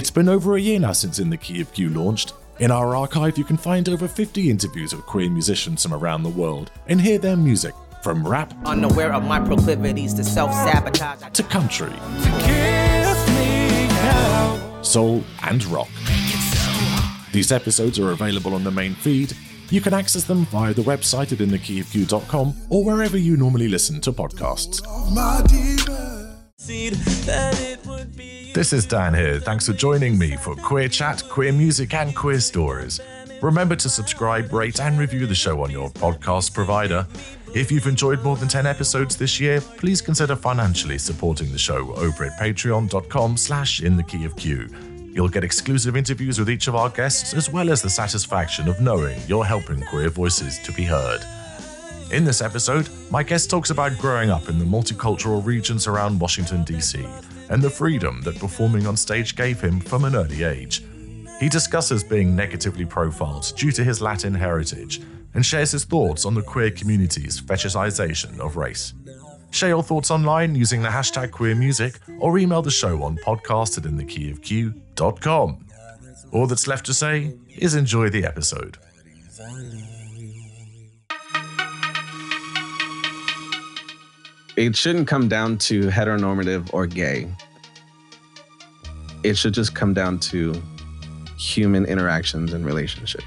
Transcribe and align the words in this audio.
It's 0.00 0.10
been 0.10 0.30
over 0.30 0.56
a 0.56 0.58
year 0.58 0.80
now 0.80 0.92
since 0.92 1.18
In 1.18 1.28
the 1.28 1.36
Key 1.36 1.60
of 1.60 1.74
Q 1.74 1.90
launched. 1.90 2.32
In 2.58 2.70
our 2.70 2.96
archive, 2.96 3.36
you 3.36 3.44
can 3.44 3.58
find 3.58 3.86
over 3.86 4.08
50 4.08 4.48
interviews 4.48 4.96
with 4.96 5.04
queer 5.04 5.28
musicians 5.28 5.82
from 5.82 5.92
around 5.92 6.22
the 6.22 6.30
world 6.30 6.70
and 6.86 6.98
hear 6.98 7.18
their 7.18 7.36
music 7.36 7.74
from 8.02 8.26
rap, 8.26 8.54
Unaware 8.64 9.12
of 9.12 9.24
my 9.24 9.38
proclivities 9.38 10.14
to 10.14 10.24
self 10.24 10.54
sabotage. 10.54 11.20
to 11.34 11.42
country, 11.42 11.92
soul, 14.82 15.22
and 15.42 15.66
rock. 15.66 15.90
These 17.32 17.52
episodes 17.52 17.98
are 17.98 18.12
available 18.12 18.54
on 18.54 18.64
the 18.64 18.70
main 18.70 18.94
feed. 18.94 19.36
You 19.68 19.82
can 19.82 19.92
access 19.92 20.24
them 20.24 20.46
via 20.46 20.72
the 20.72 20.80
website 20.80 21.30
at 21.32 21.46
inthekeyofq.com 21.46 22.54
or 22.70 22.84
wherever 22.84 23.18
you 23.18 23.36
normally 23.36 23.68
listen 23.68 24.00
to 24.00 24.12
podcasts. 24.12 24.80
This 28.52 28.72
is 28.72 28.84
Dan 28.84 29.14
here. 29.14 29.38
Thanks 29.38 29.66
for 29.66 29.72
joining 29.72 30.18
me 30.18 30.34
for 30.36 30.56
Queer 30.56 30.88
Chat, 30.88 31.22
Queer 31.28 31.52
Music, 31.52 31.94
and 31.94 32.16
Queer 32.16 32.40
Stories. 32.40 33.00
Remember 33.40 33.76
to 33.76 33.88
subscribe, 33.88 34.52
rate, 34.52 34.80
and 34.80 34.98
review 34.98 35.24
the 35.26 35.36
show 35.36 35.62
on 35.62 35.70
your 35.70 35.88
podcast 35.90 36.52
provider. 36.52 37.06
If 37.54 37.70
you've 37.70 37.86
enjoyed 37.86 38.24
more 38.24 38.34
than 38.34 38.48
10 38.48 38.66
episodes 38.66 39.16
this 39.16 39.38
year, 39.38 39.60
please 39.60 40.02
consider 40.02 40.34
financially 40.34 40.98
supporting 40.98 41.52
the 41.52 41.58
show 41.58 41.94
over 41.94 42.24
at 42.24 42.40
patreon.com 42.40 43.36
slash 43.36 43.82
in 43.82 43.96
the 43.96 44.02
key 44.02 44.24
of 44.24 44.34
Q. 44.34 44.68
You'll 45.14 45.28
get 45.28 45.44
exclusive 45.44 45.96
interviews 45.96 46.40
with 46.40 46.50
each 46.50 46.66
of 46.66 46.74
our 46.74 46.88
guests, 46.88 47.34
as 47.34 47.50
well 47.50 47.70
as 47.70 47.82
the 47.82 47.90
satisfaction 47.90 48.66
of 48.66 48.80
knowing 48.80 49.20
you're 49.28 49.44
helping 49.44 49.80
queer 49.82 50.08
voices 50.08 50.58
to 50.64 50.72
be 50.72 50.82
heard. 50.82 51.20
In 52.10 52.24
this 52.24 52.42
episode, 52.42 52.88
my 53.12 53.22
guest 53.22 53.48
talks 53.48 53.70
about 53.70 53.96
growing 53.98 54.28
up 54.28 54.48
in 54.48 54.58
the 54.58 54.64
multicultural 54.64 55.44
regions 55.44 55.86
around 55.86 56.18
Washington, 56.18 56.64
D.C., 56.64 57.06
and 57.50 57.60
the 57.60 57.68
freedom 57.68 58.22
that 58.22 58.38
performing 58.38 58.86
on 58.86 58.96
stage 58.96 59.36
gave 59.36 59.60
him 59.60 59.80
from 59.80 60.04
an 60.04 60.16
early 60.16 60.44
age. 60.44 60.82
He 61.38 61.48
discusses 61.48 62.02
being 62.02 62.34
negatively 62.34 62.84
profiled 62.84 63.52
due 63.56 63.72
to 63.72 63.84
his 63.84 64.00
Latin 64.00 64.34
heritage 64.34 65.02
and 65.34 65.44
shares 65.44 65.72
his 65.72 65.84
thoughts 65.84 66.24
on 66.24 66.34
the 66.34 66.42
queer 66.42 66.70
community's 66.70 67.40
fetishization 67.40 68.38
of 68.38 68.56
race. 68.56 68.94
Share 69.50 69.70
your 69.70 69.82
thoughts 69.82 70.10
online 70.10 70.54
using 70.54 70.82
the 70.82 70.88
hashtag 70.88 71.30
queermusic 71.30 71.98
or 72.20 72.38
email 72.38 72.62
the 72.62 72.70
show 72.70 73.02
on 73.02 73.16
podcast 73.18 73.78
at 73.78 73.84
inthekeyofq.com. 73.84 75.66
All 76.32 76.46
that's 76.46 76.68
left 76.68 76.86
to 76.86 76.94
say 76.94 77.36
is 77.58 77.74
enjoy 77.74 78.10
the 78.10 78.24
episode. 78.24 78.78
It 84.60 84.76
shouldn't 84.76 85.08
come 85.08 85.26
down 85.26 85.56
to 85.56 85.88
heteronormative 85.88 86.68
or 86.74 86.86
gay. 86.86 87.34
It 89.22 89.38
should 89.38 89.54
just 89.54 89.74
come 89.74 89.94
down 89.94 90.18
to 90.18 90.52
human 91.38 91.86
interactions 91.86 92.52
and 92.52 92.66
relationships. 92.66 93.24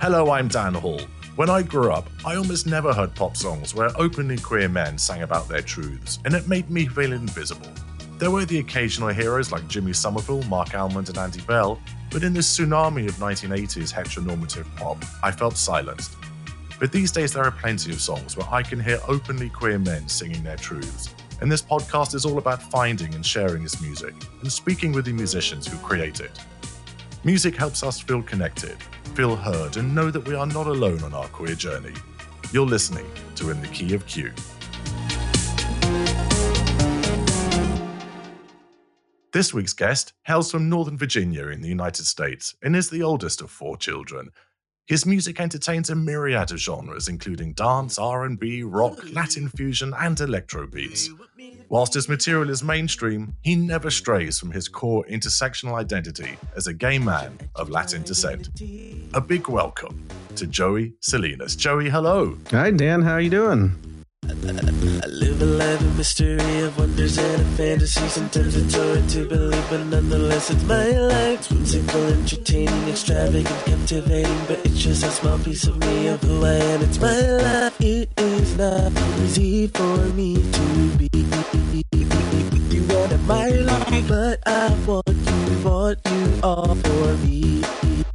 Hello, 0.00 0.32
I'm 0.32 0.48
Dan 0.48 0.74
Hall. 0.74 1.00
When 1.36 1.48
I 1.48 1.62
grew 1.62 1.92
up, 1.92 2.10
I 2.24 2.34
almost 2.34 2.66
never 2.66 2.92
heard 2.92 3.14
pop 3.14 3.36
songs 3.36 3.72
where 3.72 3.92
openly 3.94 4.38
queer 4.38 4.68
men 4.68 4.98
sang 4.98 5.22
about 5.22 5.48
their 5.48 5.62
truths, 5.62 6.18
and 6.24 6.34
it 6.34 6.48
made 6.48 6.68
me 6.70 6.86
feel 6.86 7.12
invisible. 7.12 7.70
There 8.18 8.32
were 8.32 8.46
the 8.46 8.58
occasional 8.58 9.10
heroes 9.10 9.52
like 9.52 9.68
Jimmy 9.68 9.92
Somerville, 9.92 10.42
Marc 10.48 10.74
Almond, 10.74 11.08
and 11.08 11.18
Andy 11.18 11.42
Bell, 11.42 11.80
but 12.10 12.24
in 12.24 12.32
this 12.32 12.58
tsunami 12.58 13.08
of 13.08 13.14
1980s 13.14 13.92
heteronormative 13.92 14.66
pop, 14.74 15.04
I 15.22 15.30
felt 15.30 15.56
silenced. 15.56 16.16
But 16.78 16.92
these 16.92 17.10
days, 17.10 17.32
there 17.32 17.42
are 17.42 17.50
plenty 17.50 17.90
of 17.90 18.00
songs 18.02 18.36
where 18.36 18.46
I 18.50 18.62
can 18.62 18.78
hear 18.78 18.98
openly 19.08 19.48
queer 19.48 19.78
men 19.78 20.08
singing 20.08 20.42
their 20.42 20.56
truths. 20.56 21.14
And 21.40 21.50
this 21.50 21.62
podcast 21.62 22.14
is 22.14 22.26
all 22.26 22.36
about 22.36 22.62
finding 22.62 23.14
and 23.14 23.24
sharing 23.24 23.62
this 23.62 23.80
music 23.80 24.14
and 24.42 24.52
speaking 24.52 24.92
with 24.92 25.06
the 25.06 25.12
musicians 25.12 25.66
who 25.66 25.78
create 25.78 26.20
it. 26.20 26.38
Music 27.24 27.56
helps 27.56 27.82
us 27.82 28.00
feel 28.00 28.22
connected, 28.22 28.76
feel 29.14 29.36
heard, 29.36 29.78
and 29.78 29.94
know 29.94 30.10
that 30.10 30.26
we 30.26 30.34
are 30.34 30.46
not 30.46 30.66
alone 30.66 31.02
on 31.02 31.14
our 31.14 31.28
queer 31.28 31.54
journey. 31.54 31.94
You're 32.52 32.66
listening 32.66 33.06
to 33.36 33.50
In 33.50 33.60
the 33.62 33.68
Key 33.68 33.94
of 33.94 34.06
Q. 34.06 34.32
This 39.32 39.52
week's 39.52 39.74
guest 39.74 40.12
hails 40.22 40.50
from 40.50 40.68
Northern 40.68 40.96
Virginia 40.96 41.48
in 41.48 41.60
the 41.60 41.68
United 41.68 42.06
States 42.06 42.54
and 42.62 42.76
is 42.76 42.88
the 42.88 43.02
oldest 43.02 43.42
of 43.42 43.50
four 43.50 43.76
children. 43.76 44.30
His 44.86 45.04
music 45.04 45.40
entertains 45.40 45.90
a 45.90 45.96
myriad 45.96 46.52
of 46.52 46.60
genres, 46.60 47.08
including 47.08 47.54
dance, 47.54 47.98
R&B, 47.98 48.62
rock, 48.62 48.96
Latin 49.12 49.48
fusion, 49.48 49.92
and 49.98 50.20
electro 50.20 50.64
beats. 50.64 51.10
Whilst 51.68 51.94
his 51.94 52.08
material 52.08 52.50
is 52.50 52.62
mainstream, 52.62 53.34
he 53.42 53.56
never 53.56 53.90
strays 53.90 54.38
from 54.38 54.52
his 54.52 54.68
core 54.68 55.04
intersectional 55.10 55.74
identity 55.74 56.36
as 56.54 56.68
a 56.68 56.72
gay 56.72 57.00
man 57.00 57.36
of 57.56 57.68
Latin 57.68 58.04
descent. 58.04 58.48
A 59.14 59.20
big 59.20 59.48
welcome 59.48 60.06
to 60.36 60.46
Joey 60.46 60.94
Salinas. 61.00 61.56
Joey, 61.56 61.90
hello. 61.90 62.38
Hi, 62.52 62.70
Dan. 62.70 63.02
How 63.02 63.14
are 63.14 63.20
you 63.20 63.30
doing? 63.30 63.74
I 64.48 65.06
live 65.08 65.42
a 65.42 65.44
life 65.44 65.80
of 65.80 65.96
mystery, 65.98 66.60
of 66.60 66.78
wonders 66.78 67.18
and 67.18 67.42
of 67.42 67.48
fantasy. 67.56 68.06
Sometimes 68.08 68.56
it's 68.56 68.74
hard 68.74 69.08
to 69.08 69.28
believe, 69.28 69.66
but 69.68 69.80
nonetheless, 69.86 70.50
it's 70.50 70.62
my 70.64 70.90
life. 70.90 71.40
It's 71.40 71.50
whimsical, 71.50 72.06
entertaining, 72.06 72.88
extravagant, 72.88 73.48
captivating, 73.66 74.38
but 74.46 74.64
it's 74.64 74.78
just 74.78 75.04
a 75.04 75.10
small 75.10 75.38
piece 75.40 75.66
of 75.66 75.78
me, 75.78 76.06
of 76.08 76.22
who 76.22 76.44
I 76.44 76.54
am. 76.54 76.82
It's 76.82 77.00
my 77.00 77.20
life. 77.20 77.80
It 77.80 78.08
is 78.16 78.56
not 78.56 78.92
easy 79.22 79.66
for 79.66 79.96
me 80.14 80.36
to 80.36 80.96
be. 80.96 81.08
You 82.70 82.86
wanted 82.94 83.22
my 83.26 83.48
life, 83.48 84.08
but 84.08 84.40
I 84.46 84.68
want 84.86 85.08
you, 85.08 85.68
want 85.68 85.98
you 86.06 86.40
all 86.42 86.74
for 86.74 87.16
me. 87.26 87.62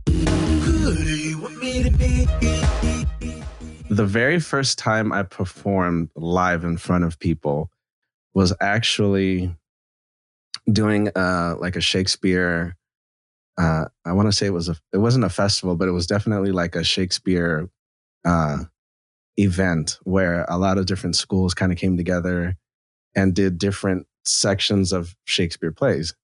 Who 0.08 0.96
do 0.96 1.18
you 1.18 1.40
want 1.40 1.58
me 1.58 1.84
to 1.84 1.92
be? 1.92 2.12
The 3.92 4.06
very 4.06 4.40
first 4.40 4.78
time 4.80 5.12
I 5.12 5.24
performed 5.24 6.12
live 6.16 6.64
in 6.64 6.78
front 6.78 7.04
of 7.04 7.20
people 7.20 7.70
was 8.34 8.54
actually 8.62 9.54
doing 10.72 11.10
uh, 11.10 11.56
like 11.60 11.76
a 11.76 11.82
Shakespeare. 11.82 12.78
Uh, 13.58 13.88
I 14.06 14.14
want 14.14 14.30
to 14.30 14.32
say 14.32 14.46
it 14.46 14.54
was 14.54 14.70
a. 14.70 14.78
It 14.94 15.00
wasn't 15.00 15.26
a 15.26 15.30
festival, 15.30 15.76
but 15.76 15.90
it 15.90 15.92
was 15.92 16.08
definitely 16.08 16.54
like 16.54 16.74
a 16.74 16.86
Shakespeare 16.86 17.70
uh, 18.24 18.60
event 19.36 20.00
where 20.04 20.46
a 20.48 20.58
lot 20.58 20.78
of 20.78 20.86
different 20.86 21.18
schools 21.18 21.54
kind 21.54 21.74
of 21.74 21.78
came 21.78 21.98
together 21.98 22.56
and 23.14 23.36
did 23.36 23.58
different 23.58 24.08
sections 24.24 24.94
of 24.94 25.18
Shakespeare 25.26 25.74
plays, 25.74 26.16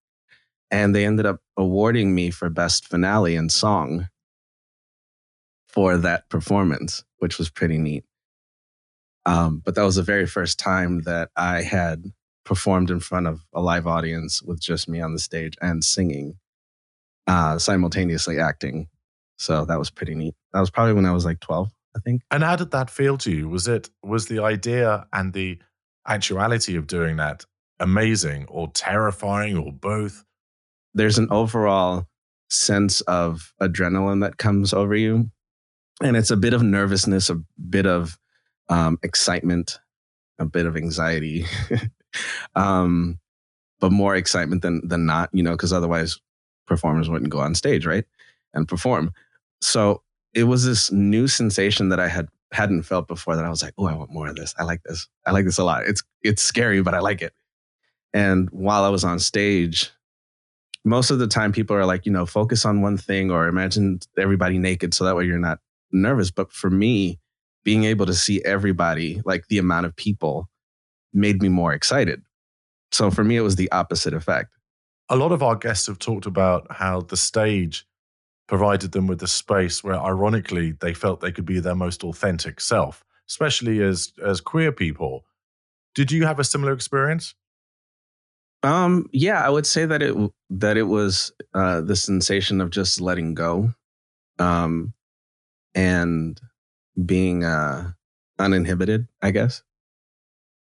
and 0.71 0.95
they 0.95 1.05
ended 1.05 1.25
up 1.25 1.41
awarding 1.57 2.15
me 2.15 2.31
for 2.31 2.49
best 2.49 2.87
finale 2.87 3.35
and 3.35 3.51
song 3.51 4.07
for 5.77 5.95
that 5.95 6.27
performance, 6.27 7.03
which 7.19 7.37
was 7.37 7.51
pretty 7.51 7.77
neat. 7.77 8.03
Um, 9.27 9.61
but 9.63 9.75
that 9.75 9.83
was 9.83 9.97
the 9.97 10.01
very 10.01 10.25
first 10.25 10.57
time 10.57 11.01
that 11.01 11.29
I 11.37 11.61
had 11.61 12.03
performed 12.43 12.89
in 12.89 12.99
front 12.99 13.27
of 13.27 13.45
a 13.53 13.61
live 13.61 13.85
audience 13.85 14.41
with 14.41 14.59
just 14.59 14.89
me 14.89 15.01
on 15.01 15.13
the 15.13 15.19
stage 15.19 15.53
and 15.61 15.83
singing, 15.83 16.39
uh, 17.27 17.59
simultaneously 17.59 18.39
acting. 18.39 18.87
So 19.37 19.65
that 19.65 19.77
was 19.77 19.91
pretty 19.91 20.15
neat. 20.15 20.33
That 20.51 20.61
was 20.61 20.71
probably 20.71 20.93
when 20.93 21.05
I 21.05 21.11
was 21.11 21.25
like 21.25 21.41
12, 21.41 21.69
I 21.95 21.99
think. 21.99 22.23
And 22.31 22.43
how 22.43 22.55
did 22.55 22.71
that 22.71 22.89
feel 22.89 23.15
to 23.19 23.31
you? 23.31 23.47
Was 23.47 23.67
it 23.67 23.91
was 24.01 24.25
the 24.25 24.39
idea 24.39 25.05
and 25.13 25.31
the 25.31 25.59
actuality 26.07 26.75
of 26.75 26.87
doing 26.87 27.17
that 27.17 27.45
amazing 27.79 28.47
or 28.49 28.71
terrifying 28.71 29.59
or 29.59 29.71
both? 29.71 30.25
There's 30.95 31.19
an 31.19 31.27
overall 31.29 32.07
sense 32.49 33.01
of 33.01 33.53
adrenaline 33.61 34.21
that 34.21 34.39
comes 34.39 34.73
over 34.73 34.95
you. 34.95 35.29
And 36.01 36.15
it's 36.15 36.31
a 36.31 36.37
bit 36.37 36.53
of 36.53 36.61
nervousness, 36.61 37.29
a 37.29 37.41
bit 37.69 37.87
of 37.87 38.19
um, 38.69 38.99
excitement, 39.03 39.79
a 40.39 40.45
bit 40.45 40.65
of 40.65 40.77
anxiety, 40.77 41.45
um, 42.55 43.19
but 43.79 43.91
more 43.91 44.15
excitement 44.15 44.61
than 44.61 44.87
than 44.87 45.05
not, 45.05 45.29
you 45.33 45.43
know, 45.43 45.51
because 45.51 45.73
otherwise 45.73 46.19
performers 46.67 47.09
wouldn't 47.09 47.31
go 47.31 47.39
on 47.39 47.55
stage, 47.55 47.85
right, 47.85 48.05
and 48.53 48.67
perform. 48.67 49.11
So 49.61 50.03
it 50.33 50.43
was 50.43 50.65
this 50.65 50.91
new 50.91 51.27
sensation 51.27 51.89
that 51.89 51.99
I 51.99 52.07
had 52.07 52.27
hadn't 52.51 52.83
felt 52.83 53.07
before. 53.07 53.35
That 53.35 53.45
I 53.45 53.49
was 53.49 53.63
like, 53.63 53.73
oh, 53.77 53.87
I 53.87 53.95
want 53.95 54.11
more 54.11 54.27
of 54.27 54.35
this. 54.35 54.53
I 54.59 54.63
like 54.63 54.83
this. 54.83 55.07
I 55.25 55.31
like 55.31 55.45
this 55.45 55.57
a 55.57 55.63
lot. 55.63 55.83
It's 55.87 56.03
it's 56.21 56.43
scary, 56.43 56.81
but 56.81 56.93
I 56.93 56.99
like 56.99 57.21
it. 57.21 57.33
And 58.13 58.49
while 58.51 58.83
I 58.83 58.89
was 58.89 59.03
on 59.03 59.19
stage, 59.19 59.91
most 60.85 61.11
of 61.11 61.19
the 61.19 61.27
time 61.27 61.51
people 61.51 61.75
are 61.75 61.85
like, 61.85 62.05
you 62.05 62.11
know, 62.11 62.25
focus 62.25 62.65
on 62.65 62.81
one 62.81 62.97
thing 62.97 63.31
or 63.31 63.47
imagine 63.47 63.99
everybody 64.17 64.57
naked 64.57 64.93
so 64.93 65.03
that 65.03 65.15
way 65.15 65.25
you're 65.25 65.37
not 65.37 65.59
nervous. 65.91 66.31
But 66.31 66.51
for 66.51 66.69
me, 66.69 67.19
being 67.63 67.83
able 67.83 68.05
to 68.05 68.13
see 68.13 68.43
everybody, 68.43 69.21
like 69.25 69.47
the 69.47 69.57
amount 69.57 69.85
of 69.85 69.95
people, 69.95 70.49
made 71.13 71.41
me 71.41 71.49
more 71.49 71.73
excited. 71.73 72.21
So 72.91 73.11
for 73.11 73.23
me, 73.23 73.35
it 73.35 73.41
was 73.41 73.55
the 73.55 73.71
opposite 73.71 74.13
effect. 74.13 74.53
A 75.09 75.15
lot 75.15 75.31
of 75.31 75.43
our 75.43 75.55
guests 75.55 75.87
have 75.87 75.99
talked 75.99 76.25
about 76.25 76.67
how 76.69 77.01
the 77.01 77.17
stage 77.17 77.85
provided 78.47 78.91
them 78.93 79.07
with 79.07 79.21
a 79.21 79.27
space 79.27 79.83
where 79.83 79.99
ironically 79.99 80.71
they 80.79 80.93
felt 80.93 81.19
they 81.19 81.31
could 81.31 81.45
be 81.45 81.59
their 81.59 81.75
most 81.75 82.03
authentic 82.03 82.61
self, 82.61 83.03
especially 83.29 83.81
as 83.81 84.13
as 84.25 84.41
queer 84.41 84.71
people. 84.71 85.25
Did 85.95 86.11
you 86.11 86.25
have 86.25 86.39
a 86.39 86.43
similar 86.43 86.71
experience? 86.73 87.35
Um, 88.63 89.09
yeah, 89.11 89.45
I 89.45 89.49
would 89.49 89.67
say 89.67 89.85
that 89.85 90.01
it 90.01 90.15
that 90.49 90.77
it 90.77 90.83
was 90.83 91.31
uh, 91.53 91.81
the 91.81 91.95
sensation 91.95 92.61
of 92.61 92.69
just 92.69 92.99
letting 92.99 93.33
go, 93.33 93.73
um, 94.39 94.93
and 95.77 96.41
being 97.05 97.43
uh, 97.43 97.91
uninhibited. 98.39 99.07
I 99.21 99.31
guess 99.31 99.61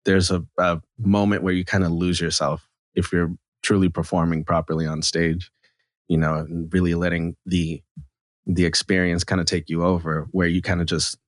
there's 0.04 0.30
a, 0.30 0.44
a 0.58 0.82
moment 0.98 1.44
where 1.44 1.54
you 1.54 1.64
kind 1.64 1.84
of 1.84 1.92
lose 1.92 2.20
yourself 2.20 2.68
if 2.94 3.12
you're 3.12 3.32
truly 3.62 3.88
performing 3.88 4.44
properly 4.44 4.86
on 4.86 5.02
stage, 5.02 5.50
you 6.08 6.18
know, 6.18 6.34
and 6.34 6.72
really 6.74 6.94
letting 6.94 7.36
the 7.46 7.80
the 8.44 8.64
experience 8.64 9.24
kind 9.24 9.40
of 9.40 9.46
take 9.46 9.68
you 9.68 9.84
over, 9.84 10.26
where 10.32 10.48
you 10.48 10.62
kind 10.62 10.80
of 10.80 10.86
just 10.86 11.18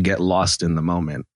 get 0.00 0.20
lost 0.20 0.62
in 0.62 0.76
the 0.76 0.82
moment. 0.82 1.26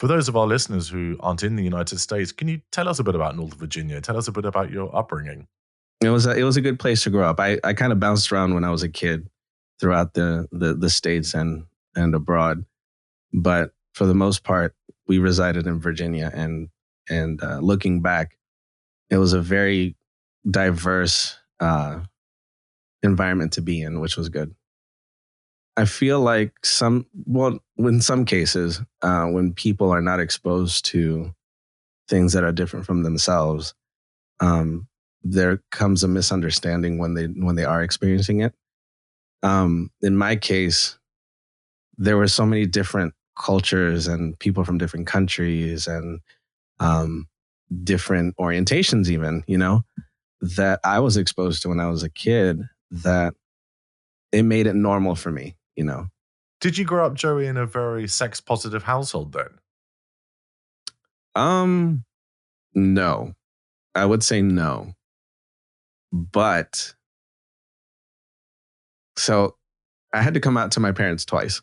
For 0.00 0.06
those 0.06 0.26
of 0.26 0.36
our 0.36 0.46
listeners 0.46 0.88
who 0.88 1.16
aren't 1.20 1.42
in 1.42 1.54
the 1.54 1.62
United 1.62 2.00
States, 2.00 2.32
can 2.32 2.48
you 2.48 2.62
tell 2.72 2.88
us 2.88 2.98
a 2.98 3.04
bit 3.04 3.14
about 3.14 3.36
North 3.36 3.54
Virginia? 3.54 4.00
Tell 4.00 4.16
us 4.16 4.26
a 4.26 4.32
bit 4.32 4.46
about 4.46 4.70
your 4.70 4.94
upbringing. 4.96 5.46
It 6.00 6.08
was 6.08 6.24
a, 6.24 6.34
it 6.34 6.44
was 6.44 6.56
a 6.56 6.62
good 6.62 6.78
place 6.78 7.04
to 7.04 7.10
grow 7.10 7.28
up. 7.28 7.38
I, 7.38 7.58
I 7.62 7.74
kind 7.74 7.92
of 7.92 8.00
bounced 8.00 8.32
around 8.32 8.54
when 8.54 8.64
I 8.64 8.70
was 8.70 8.82
a 8.82 8.88
kid 8.88 9.28
throughout 9.80 10.14
the, 10.14 10.46
the 10.52 10.74
the 10.74 10.90
states 10.90 11.34
and 11.34 11.64
and 11.96 12.14
abroad, 12.14 12.64
but 13.32 13.72
for 13.94 14.06
the 14.06 14.14
most 14.14 14.44
part, 14.44 14.74
we 15.06 15.18
resided 15.18 15.66
in 15.66 15.80
Virginia. 15.80 16.30
And 16.32 16.68
and 17.08 17.42
uh, 17.42 17.58
looking 17.58 18.02
back, 18.02 18.36
it 19.08 19.16
was 19.16 19.32
a 19.32 19.40
very 19.40 19.96
diverse 20.48 21.36
uh, 21.58 22.00
environment 23.02 23.52
to 23.54 23.62
be 23.62 23.82
in, 23.82 24.00
which 24.00 24.16
was 24.16 24.28
good. 24.28 24.54
I 25.76 25.84
feel 25.84 26.20
like 26.20 26.52
some, 26.64 27.06
well, 27.26 27.58
in 27.78 28.00
some 28.00 28.24
cases, 28.24 28.82
uh, 29.02 29.26
when 29.26 29.54
people 29.54 29.90
are 29.90 30.02
not 30.02 30.20
exposed 30.20 30.84
to 30.86 31.34
things 32.08 32.32
that 32.32 32.44
are 32.44 32.52
different 32.52 32.86
from 32.86 33.02
themselves, 33.02 33.74
um, 34.40 34.88
there 35.22 35.62
comes 35.70 36.02
a 36.02 36.08
misunderstanding 36.08 36.98
when 36.98 37.14
they 37.14 37.26
when 37.26 37.56
they 37.56 37.64
are 37.64 37.82
experiencing 37.82 38.40
it. 38.40 38.54
Um, 39.42 39.90
in 40.02 40.16
my 40.16 40.36
case, 40.36 40.98
there 41.96 42.16
were 42.16 42.28
so 42.28 42.44
many 42.44 42.66
different 42.66 43.14
cultures 43.38 44.06
and 44.06 44.38
people 44.38 44.64
from 44.64 44.78
different 44.78 45.06
countries 45.06 45.86
and 45.86 46.20
um, 46.78 47.26
different 47.84 48.36
orientations, 48.36 49.08
even 49.08 49.44
you 49.46 49.58
know, 49.58 49.84
that 50.40 50.80
I 50.84 51.00
was 51.00 51.16
exposed 51.16 51.62
to 51.62 51.68
when 51.68 51.80
I 51.80 51.88
was 51.88 52.02
a 52.02 52.10
kid. 52.10 52.62
That 52.90 53.34
it 54.32 54.42
made 54.42 54.66
it 54.66 54.74
normal 54.74 55.14
for 55.14 55.30
me 55.30 55.56
you 55.80 55.86
know. 55.86 56.08
Did 56.60 56.76
you 56.76 56.84
grow 56.84 57.06
up, 57.06 57.14
Joey, 57.14 57.46
in 57.46 57.56
a 57.56 57.64
very 57.64 58.06
sex 58.06 58.38
positive 58.38 58.82
household 58.82 59.32
then? 59.32 59.48
Um, 61.34 62.04
no. 62.74 63.32
I 63.94 64.04
would 64.04 64.22
say 64.22 64.42
no. 64.42 64.92
But 66.12 66.94
so 69.20 69.56
I 70.12 70.22
had 70.22 70.34
to 70.34 70.40
come 70.40 70.56
out 70.56 70.72
to 70.72 70.80
my 70.80 70.92
parents 70.92 71.24
twice 71.24 71.62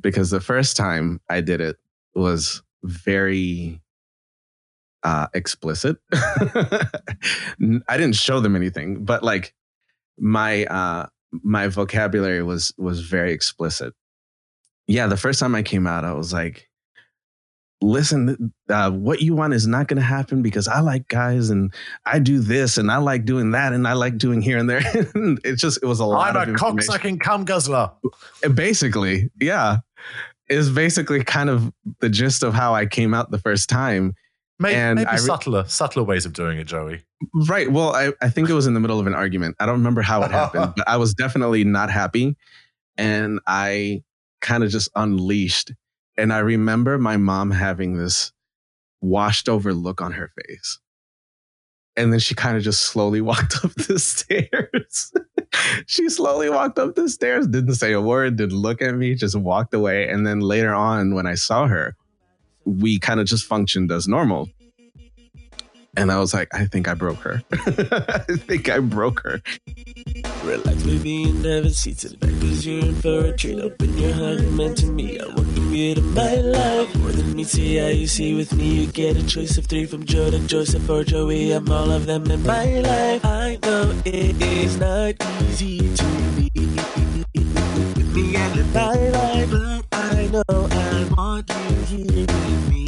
because 0.00 0.30
the 0.30 0.40
first 0.40 0.76
time 0.76 1.20
I 1.28 1.40
did 1.40 1.60
it 1.60 1.76
was 2.14 2.62
very 2.82 3.80
uh, 5.02 5.26
explicit. 5.34 5.96
I 6.12 7.96
didn't 7.96 8.14
show 8.14 8.40
them 8.40 8.56
anything, 8.56 9.04
but 9.04 9.22
like 9.22 9.54
my 10.18 10.64
uh, 10.66 11.06
my 11.32 11.68
vocabulary 11.68 12.42
was 12.42 12.72
was 12.76 13.00
very 13.00 13.32
explicit. 13.32 13.94
Yeah, 14.86 15.06
the 15.06 15.16
first 15.16 15.40
time 15.40 15.54
I 15.54 15.62
came 15.62 15.86
out, 15.86 16.04
I 16.04 16.12
was 16.12 16.32
like, 16.32 16.68
listen, 17.82 18.52
uh, 18.68 18.90
what 18.90 19.20
you 19.20 19.34
want 19.34 19.54
is 19.54 19.66
not 19.66 19.88
going 19.88 19.96
to 19.96 20.02
happen 20.02 20.42
because 20.42 20.68
I 20.68 20.80
like 20.80 21.08
guys 21.08 21.50
and 21.50 21.72
I 22.04 22.18
do 22.18 22.40
this 22.40 22.78
and 22.78 22.90
I 22.90 22.98
like 22.98 23.24
doing 23.24 23.52
that 23.52 23.72
and 23.72 23.86
I 23.86 23.94
like 23.94 24.18
doing 24.18 24.42
here 24.42 24.58
and 24.58 24.68
there. 24.68 24.82
it's 25.44 25.62
just, 25.62 25.78
it 25.82 25.86
was 25.86 26.00
a 26.00 26.04
lot 26.04 26.36
of. 26.36 26.42
I'm 26.42 26.54
a 26.54 26.58
cocksucking 26.58 27.20
cum 27.20 27.44
guzzler. 27.44 27.90
Basically, 28.54 29.30
yeah. 29.40 29.78
Is 30.48 30.68
basically 30.68 31.22
kind 31.22 31.48
of 31.48 31.72
the 32.00 32.08
gist 32.08 32.42
of 32.42 32.54
how 32.54 32.74
I 32.74 32.86
came 32.86 33.14
out 33.14 33.30
the 33.30 33.38
first 33.38 33.68
time. 33.68 34.14
Maybe, 34.58 34.74
and 34.74 34.96
maybe 34.96 35.10
re- 35.10 35.16
subtler, 35.16 35.64
subtler 35.68 36.02
ways 36.02 36.26
of 36.26 36.32
doing 36.32 36.58
it, 36.58 36.64
Joey. 36.64 37.02
Right. 37.48 37.70
Well, 37.70 37.94
I, 37.94 38.12
I 38.20 38.28
think 38.28 38.50
it 38.50 38.52
was 38.52 38.66
in 38.66 38.74
the 38.74 38.80
middle 38.80 38.98
of 38.98 39.06
an 39.06 39.14
argument. 39.14 39.56
I 39.60 39.66
don't 39.66 39.76
remember 39.76 40.02
how 40.02 40.22
it 40.22 40.30
happened, 40.30 40.74
but 40.76 40.88
I 40.88 40.96
was 40.96 41.14
definitely 41.14 41.64
not 41.64 41.90
happy. 41.90 42.36
And 42.98 43.40
I 43.46 44.02
kind 44.40 44.64
of 44.64 44.70
just 44.70 44.90
unleashed. 44.96 45.72
And 46.16 46.32
I 46.32 46.38
remember 46.38 46.98
my 46.98 47.16
mom 47.16 47.50
having 47.50 47.96
this 47.96 48.32
washed 49.00 49.48
over 49.48 49.72
look 49.72 50.00
on 50.00 50.12
her 50.12 50.30
face. 50.36 50.78
And 51.96 52.12
then 52.12 52.20
she 52.20 52.34
kind 52.34 52.56
of 52.56 52.62
just 52.62 52.82
slowly 52.82 53.20
walked 53.30 53.64
up 53.64 53.74
the 53.74 53.98
stairs. 53.98 55.12
she 55.86 56.08
slowly 56.08 56.50
walked 56.50 56.78
up 56.78 56.94
the 56.94 57.08
stairs, 57.08 57.46
didn't 57.46 57.74
say 57.74 57.92
a 57.92 58.00
word, 58.00 58.36
didn't 58.36 58.56
look 58.56 58.82
at 58.82 58.94
me, 58.94 59.14
just 59.14 59.36
walked 59.36 59.74
away. 59.74 60.08
And 60.08 60.26
then 60.26 60.40
later 60.40 60.74
on, 60.74 61.14
when 61.14 61.26
I 61.26 61.34
saw 61.34 61.66
her, 61.66 61.96
we 62.64 62.98
kind 62.98 63.20
of 63.20 63.26
just 63.26 63.44
functioned 63.44 63.90
as 63.90 64.06
normal. 64.06 64.48
And 66.00 66.10
I 66.10 66.18
was 66.18 66.32
like, 66.32 66.48
I 66.54 66.64
think 66.64 66.88
I 66.88 66.94
broke 66.94 67.18
her. 67.18 67.42
I 67.52 68.36
think 68.48 68.70
I 68.70 68.78
broke 68.78 69.20
her. 69.20 69.42
Relax, 70.44 70.82
baby, 70.82 71.24
and 71.24 71.44
have 71.44 71.66
a 71.66 71.70
seat. 71.70 72.00
Sit 72.00 72.18
back, 72.18 72.30
cause 72.40 72.64
you're 72.64 72.86
in 72.86 72.94
for 72.94 73.26
a 73.26 73.36
treat. 73.36 73.60
Open 73.60 73.98
your 73.98 74.14
heart 74.14 74.38
and 74.38 74.56
meant 74.56 74.78
to 74.78 74.86
me. 74.86 75.20
I 75.20 75.26
welcome 75.26 75.74
you 75.74 75.96
to 75.96 76.00
my 76.00 76.36
life. 76.36 76.96
More 76.96 77.12
than 77.12 77.36
me, 77.36 77.44
see 77.44 77.76
how 77.76 77.88
you 77.88 78.06
see 78.06 78.34
with 78.34 78.54
me. 78.54 78.80
You 78.80 78.86
get 78.86 79.18
a 79.18 79.26
choice 79.26 79.58
of 79.58 79.66
three 79.66 79.84
from 79.84 80.06
Jordan, 80.06 80.48
Joseph, 80.48 80.88
or 80.88 81.04
Joey. 81.04 81.52
I'm 81.52 81.70
all 81.70 81.90
of 81.90 82.06
them 82.06 82.30
in 82.30 82.46
my 82.46 82.80
life. 82.80 83.22
I 83.22 83.58
know 83.62 83.92
it 84.06 84.40
is 84.40 84.78
not 84.78 85.16
easy 85.42 85.80
to 85.96 86.04
be 86.34 86.50
with 86.54 88.14
me 88.16 88.36
and 88.36 88.72
my 88.72 88.94
life, 88.94 89.50
but 89.50 89.84
I 89.92 90.28
know 90.32 90.42
I 90.48 91.08
want 91.14 91.50
you 91.50 92.06
here 92.06 92.26
with 92.26 92.70
me. 92.70 92.79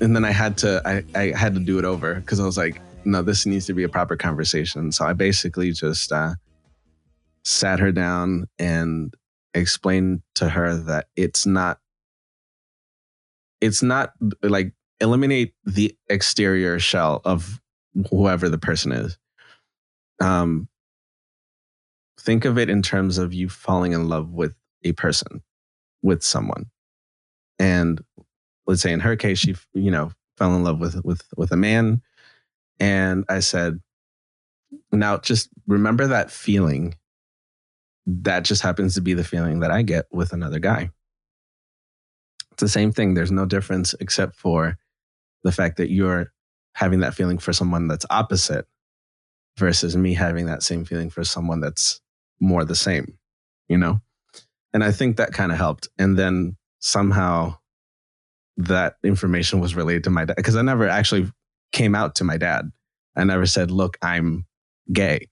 And 0.00 0.14
then 0.14 0.24
I 0.24 0.30
had 0.30 0.58
to 0.58 0.82
I, 0.84 1.04
I 1.18 1.36
had 1.36 1.54
to 1.54 1.60
do 1.60 1.78
it 1.78 1.84
over 1.84 2.16
because 2.16 2.40
I 2.40 2.44
was 2.44 2.56
like, 2.56 2.80
no, 3.04 3.22
this 3.22 3.46
needs 3.46 3.66
to 3.66 3.74
be 3.74 3.82
a 3.82 3.88
proper 3.88 4.16
conversation. 4.16 4.92
So 4.92 5.04
I 5.04 5.12
basically 5.12 5.72
just 5.72 6.12
uh, 6.12 6.34
sat 7.44 7.80
her 7.80 7.92
down 7.92 8.46
and 8.58 9.14
explained 9.54 10.22
to 10.36 10.48
her 10.48 10.76
that 10.76 11.06
it's 11.16 11.46
not 11.46 11.78
it's 13.60 13.82
not 13.82 14.12
like 14.42 14.72
eliminate 15.00 15.54
the 15.64 15.96
exterior 16.08 16.78
shell 16.78 17.20
of 17.24 17.60
whoever 18.10 18.48
the 18.48 18.58
person 18.58 18.92
is. 18.92 19.18
Um, 20.20 20.68
think 22.20 22.44
of 22.44 22.58
it 22.58 22.68
in 22.68 22.82
terms 22.82 23.18
of 23.18 23.32
you 23.32 23.48
falling 23.48 23.92
in 23.92 24.08
love 24.08 24.30
with 24.30 24.54
a 24.84 24.92
person, 24.92 25.42
with 26.02 26.22
someone. 26.22 26.66
And 27.58 28.00
let's 28.68 28.82
say 28.82 28.92
in 28.92 29.00
her 29.00 29.16
case, 29.16 29.38
she, 29.38 29.56
you 29.74 29.90
know, 29.90 30.12
fell 30.36 30.54
in 30.54 30.62
love 30.62 30.78
with, 30.78 31.04
with, 31.04 31.22
with 31.36 31.50
a 31.50 31.56
man. 31.56 32.02
And 32.78 33.24
I 33.28 33.40
said, 33.40 33.80
now 34.92 35.16
just 35.18 35.48
remember 35.66 36.06
that 36.06 36.30
feeling. 36.30 36.94
That 38.06 38.44
just 38.44 38.62
happens 38.62 38.94
to 38.94 39.00
be 39.00 39.14
the 39.14 39.24
feeling 39.24 39.60
that 39.60 39.70
I 39.70 39.82
get 39.82 40.06
with 40.12 40.32
another 40.32 40.58
guy. 40.58 40.90
It's 42.52 42.60
the 42.60 42.68
same 42.68 42.92
thing. 42.92 43.14
There's 43.14 43.32
no 43.32 43.46
difference 43.46 43.94
except 44.00 44.36
for 44.36 44.78
the 45.42 45.52
fact 45.52 45.76
that 45.78 45.90
you're 45.90 46.32
having 46.74 47.00
that 47.00 47.14
feeling 47.14 47.38
for 47.38 47.52
someone 47.52 47.88
that's 47.88 48.06
opposite 48.10 48.66
versus 49.56 49.96
me 49.96 50.14
having 50.14 50.46
that 50.46 50.62
same 50.62 50.84
feeling 50.84 51.10
for 51.10 51.24
someone 51.24 51.60
that's 51.60 52.00
more 52.40 52.64
the 52.64 52.74
same, 52.74 53.18
you 53.68 53.76
know? 53.76 54.00
And 54.72 54.84
I 54.84 54.92
think 54.92 55.16
that 55.16 55.32
kind 55.32 55.52
of 55.52 55.58
helped. 55.58 55.88
And 55.98 56.18
then 56.18 56.56
somehow 56.80 57.57
that 58.58 58.96
information 59.04 59.60
was 59.60 59.74
relayed 59.74 60.04
to 60.04 60.10
my 60.10 60.24
dad 60.24 60.36
because 60.36 60.56
I 60.56 60.62
never 60.62 60.88
actually 60.88 61.30
came 61.72 61.94
out 61.94 62.16
to 62.16 62.24
my 62.24 62.36
dad. 62.36 62.70
I 63.16 63.24
never 63.24 63.46
said, 63.46 63.70
look, 63.70 63.96
I'm 64.02 64.46
gay 64.92 65.28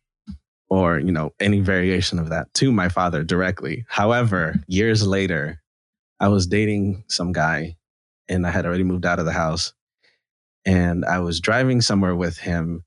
or, 0.68 0.98
you 0.98 1.12
know, 1.12 1.32
any 1.38 1.60
variation 1.60 2.18
of 2.18 2.30
that 2.30 2.52
to 2.54 2.72
my 2.72 2.88
father 2.88 3.22
directly. 3.22 3.84
However, 3.88 4.56
years 4.66 5.06
later, 5.06 5.60
I 6.20 6.28
was 6.28 6.46
dating 6.46 7.04
some 7.08 7.32
guy 7.32 7.76
and 8.28 8.46
I 8.46 8.50
had 8.50 8.64
already 8.64 8.84
moved 8.84 9.06
out 9.06 9.18
of 9.18 9.26
the 9.26 9.32
house 9.32 9.74
and 10.64 11.04
I 11.04 11.18
was 11.18 11.40
driving 11.40 11.80
somewhere 11.80 12.14
with 12.14 12.38
him 12.38 12.84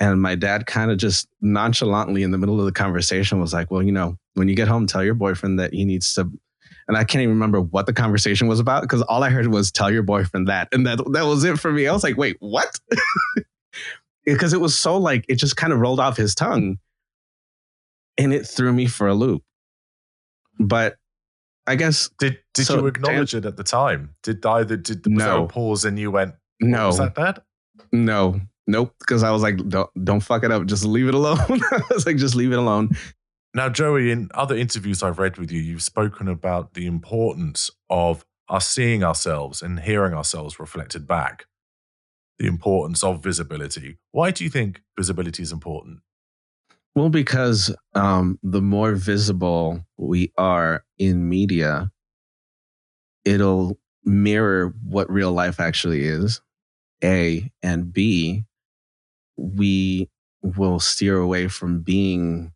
and 0.00 0.22
my 0.22 0.34
dad 0.34 0.66
kind 0.66 0.90
of 0.90 0.98
just 0.98 1.28
nonchalantly 1.40 2.22
in 2.22 2.30
the 2.30 2.38
middle 2.38 2.60
of 2.60 2.66
the 2.66 2.72
conversation 2.72 3.40
was 3.40 3.52
like, 3.52 3.70
well, 3.70 3.82
you 3.82 3.92
know, 3.92 4.16
when 4.34 4.48
you 4.48 4.54
get 4.54 4.68
home, 4.68 4.86
tell 4.86 5.02
your 5.02 5.14
boyfriend 5.14 5.58
that 5.58 5.74
he 5.74 5.84
needs 5.84 6.14
to 6.14 6.30
And 6.88 6.96
I 6.96 7.04
can't 7.04 7.20
even 7.22 7.34
remember 7.34 7.60
what 7.60 7.84
the 7.86 7.92
conversation 7.92 8.48
was 8.48 8.58
about 8.60 8.80
because 8.82 9.02
all 9.02 9.22
I 9.22 9.28
heard 9.28 9.46
was 9.48 9.70
tell 9.70 9.90
your 9.90 10.02
boyfriend 10.02 10.48
that. 10.48 10.68
And 10.72 10.86
that 10.86 10.96
that 11.12 11.26
was 11.26 11.44
it 11.44 11.58
for 11.58 11.70
me. 11.70 11.86
I 11.86 11.92
was 11.92 12.02
like, 12.02 12.16
wait, 12.16 12.36
what? 12.40 12.80
because 14.24 14.52
it 14.52 14.60
was 14.60 14.76
so 14.76 14.96
like 14.96 15.24
it 15.28 15.36
just 15.36 15.56
kind 15.56 15.72
of 15.72 15.78
rolled 15.80 16.00
off 16.00 16.16
his 16.16 16.34
tongue. 16.34 16.78
And 18.16 18.32
it 18.32 18.46
threw 18.46 18.72
me 18.72 18.86
for 18.86 19.06
a 19.06 19.14
loop. 19.14 19.42
But 20.58 20.96
I 21.66 21.76
guess 21.76 22.08
Did 22.18 22.38
did 22.54 22.66
So, 22.66 22.78
you 22.78 22.86
acknowledge 22.86 23.34
it 23.34 23.44
at 23.44 23.56
the 23.56 23.62
time? 23.64 24.14
Did 24.22 24.44
either 24.44 24.76
did 24.76 25.06
was 25.06 25.14
No. 25.18 25.46
pause 25.46 25.84
and 25.84 25.98
you 25.98 26.10
went, 26.10 26.34
no. 26.60 26.86
was 26.86 26.98
that 26.98 27.14
bad? 27.14 27.42
No, 27.92 28.40
nope. 28.66 28.94
Because 28.98 29.22
I 29.22 29.30
was 29.30 29.42
like, 29.42 29.58
don't 29.68 29.90
don't 30.04 30.20
fuck 30.20 30.42
it 30.42 30.50
up. 30.50 30.64
Just 30.66 30.84
leave 30.84 31.06
it 31.08 31.14
alone. 31.14 31.38
I 31.48 31.82
was 31.90 32.06
like, 32.06 32.16
just 32.16 32.34
leave 32.34 32.52
it 32.52 32.58
alone. 32.58 32.90
Now, 33.54 33.68
Joey, 33.68 34.10
in 34.10 34.28
other 34.34 34.56
interviews 34.56 35.02
I've 35.02 35.18
read 35.18 35.38
with 35.38 35.50
you, 35.50 35.60
you've 35.60 35.82
spoken 35.82 36.28
about 36.28 36.74
the 36.74 36.86
importance 36.86 37.70
of 37.88 38.24
us 38.48 38.68
seeing 38.68 39.02
ourselves 39.02 39.62
and 39.62 39.80
hearing 39.80 40.14
ourselves 40.14 40.60
reflected 40.60 41.06
back. 41.06 41.46
The 42.38 42.46
importance 42.46 43.02
of 43.02 43.22
visibility. 43.22 43.98
Why 44.12 44.30
do 44.30 44.44
you 44.44 44.50
think 44.50 44.82
visibility 44.96 45.42
is 45.42 45.50
important? 45.50 46.00
Well, 46.94 47.08
because 47.08 47.74
um, 47.94 48.38
the 48.42 48.62
more 48.62 48.94
visible 48.94 49.84
we 49.96 50.32
are 50.36 50.84
in 50.98 51.28
media, 51.28 51.90
it'll 53.24 53.78
mirror 54.04 54.74
what 54.84 55.10
real 55.10 55.32
life 55.32 55.58
actually 55.58 56.04
is. 56.04 56.40
A 57.02 57.50
and 57.62 57.92
B, 57.92 58.44
we 59.36 60.08
will 60.42 60.80
steer 60.80 61.18
away 61.18 61.48
from 61.48 61.80
being 61.80 62.52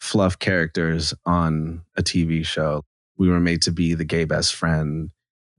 fluff 0.00 0.38
characters 0.38 1.14
on 1.26 1.82
a 1.96 2.02
TV 2.02 2.44
show. 2.44 2.84
We 3.16 3.28
were 3.28 3.40
made 3.40 3.62
to 3.62 3.72
be 3.72 3.94
the 3.94 4.04
gay 4.04 4.24
best 4.24 4.54
friend 4.54 5.10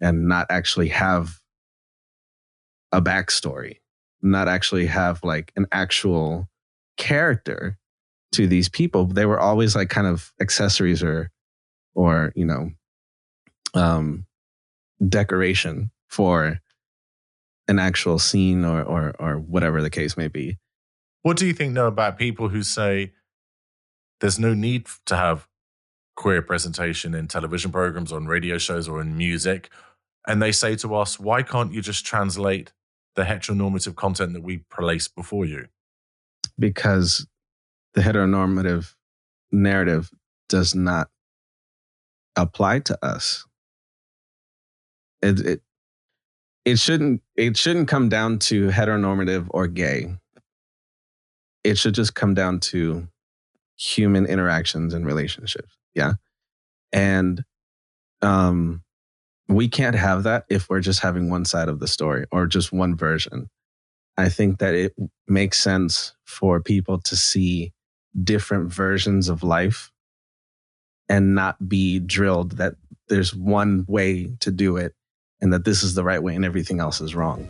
and 0.02 0.28
not 0.28 0.48
actually 0.50 0.90
have 0.90 1.40
a 2.92 3.02
backstory, 3.02 3.78
not 4.22 4.48
actually 4.48 4.86
have 4.88 5.24
like 5.24 5.52
an 5.56 5.68
actual 5.72 6.48
character 6.98 7.78
to 8.34 8.48
these 8.48 8.70
people. 8.70 9.06
They 9.06 9.26
were 9.26 9.40
always 9.40 9.76
like 9.76 9.90
kind 9.90 10.08
of 10.08 10.32
accessories 10.40 11.04
or, 11.04 11.32
or, 11.94 12.32
you 12.36 12.46
know, 12.46 12.72
um, 13.74 14.26
decoration 15.08 15.92
for 16.08 16.60
an 17.68 17.80
actual 17.80 18.20
scene 18.20 18.66
or, 18.66 18.82
or, 18.82 19.16
or 19.20 19.36
whatever 19.36 19.82
the 19.82 19.90
case 19.90 20.18
may 20.18 20.28
be. 20.28 20.58
What 21.22 21.38
do 21.38 21.46
you 21.46 21.54
think, 21.54 21.76
though, 21.76 21.88
about 21.88 22.18
people 22.18 22.50
who 22.50 22.64
say 22.64 23.12
there's 24.22 24.40
no 24.40 24.54
need 24.54 24.88
to 25.06 25.16
have 25.16 25.48
queer 26.16 26.42
presentation 26.42 27.14
in 27.14 27.28
television 27.28 27.72
programs, 27.72 28.12
or 28.12 28.18
on 28.18 28.28
radio 28.28 28.58
shows, 28.58 28.88
or 28.88 29.02
in 29.02 29.18
music? 29.18 29.70
And 30.28 30.42
they 30.42 30.52
say 30.52 30.76
to 30.78 30.96
us, 30.96 31.20
why 31.20 31.44
can't 31.44 31.74
you 31.74 31.82
just 31.82 32.06
translate 32.06 32.74
the 33.16 33.24
heteronormative 33.24 33.96
content 33.96 34.34
that 34.34 34.44
we 34.44 34.60
place 34.70 35.08
before 35.08 35.46
you? 35.46 35.68
because 36.60 37.26
the 37.94 38.02
heteronormative 38.02 38.94
narrative 39.52 40.12
does 40.50 40.76
not 40.76 41.10
apply 42.36 42.80
to 42.80 43.06
us. 43.06 43.46
It, 45.22 45.40
it 45.40 45.62
it 46.66 46.80
shouldn't 46.80 47.22
it 47.36 47.58
shouldn't 47.58 47.88
come 47.88 48.10
down 48.10 48.40
to 48.40 48.68
heteronormative 48.70 49.48
or 49.50 49.68
gay. 49.68 50.16
It 51.64 51.78
should 51.78 51.96
just 51.96 52.16
come 52.16 52.34
down 52.34 52.60
to 52.62 53.08
human 53.80 54.26
interactions 54.26 54.94
and 54.94 55.06
relationships. 55.06 55.78
Yeah. 55.96 56.14
And 56.92 57.44
um 58.22 58.84
we 59.48 59.68
can't 59.68 59.96
have 59.96 60.24
that 60.24 60.46
if 60.50 60.70
we're 60.70 60.82
just 60.82 61.00
having 61.00 61.30
one 61.30 61.46
side 61.46 61.70
of 61.70 61.80
the 61.80 61.88
story 61.88 62.26
or 62.32 62.46
just 62.46 62.72
one 62.72 62.96
version. 62.96 63.50
I 64.18 64.30
think 64.30 64.60
that 64.60 64.76
it 64.76 64.94
makes 65.28 65.58
sense 65.58 66.14
for 66.26 66.62
people 66.62 67.00
to 67.00 67.16
see 67.16 67.74
different 68.24 68.72
versions 68.72 69.30
of 69.30 69.44
life 69.44 69.92
and 71.08 71.34
not 71.34 71.68
be 71.68 72.00
drilled 72.00 72.58
that 72.58 72.76
there's 73.08 73.34
one 73.34 73.86
way 73.88 74.32
to 74.42 74.52
do 74.52 74.78
it 74.78 74.94
and 75.42 75.54
that 75.54 75.66
this 75.66 75.82
is 75.84 75.96
the 75.96 76.04
right 76.04 76.22
way 76.22 76.36
and 76.36 76.46
everything 76.46 76.80
else 76.80 77.02
is 77.02 77.16
wrong. 77.16 77.48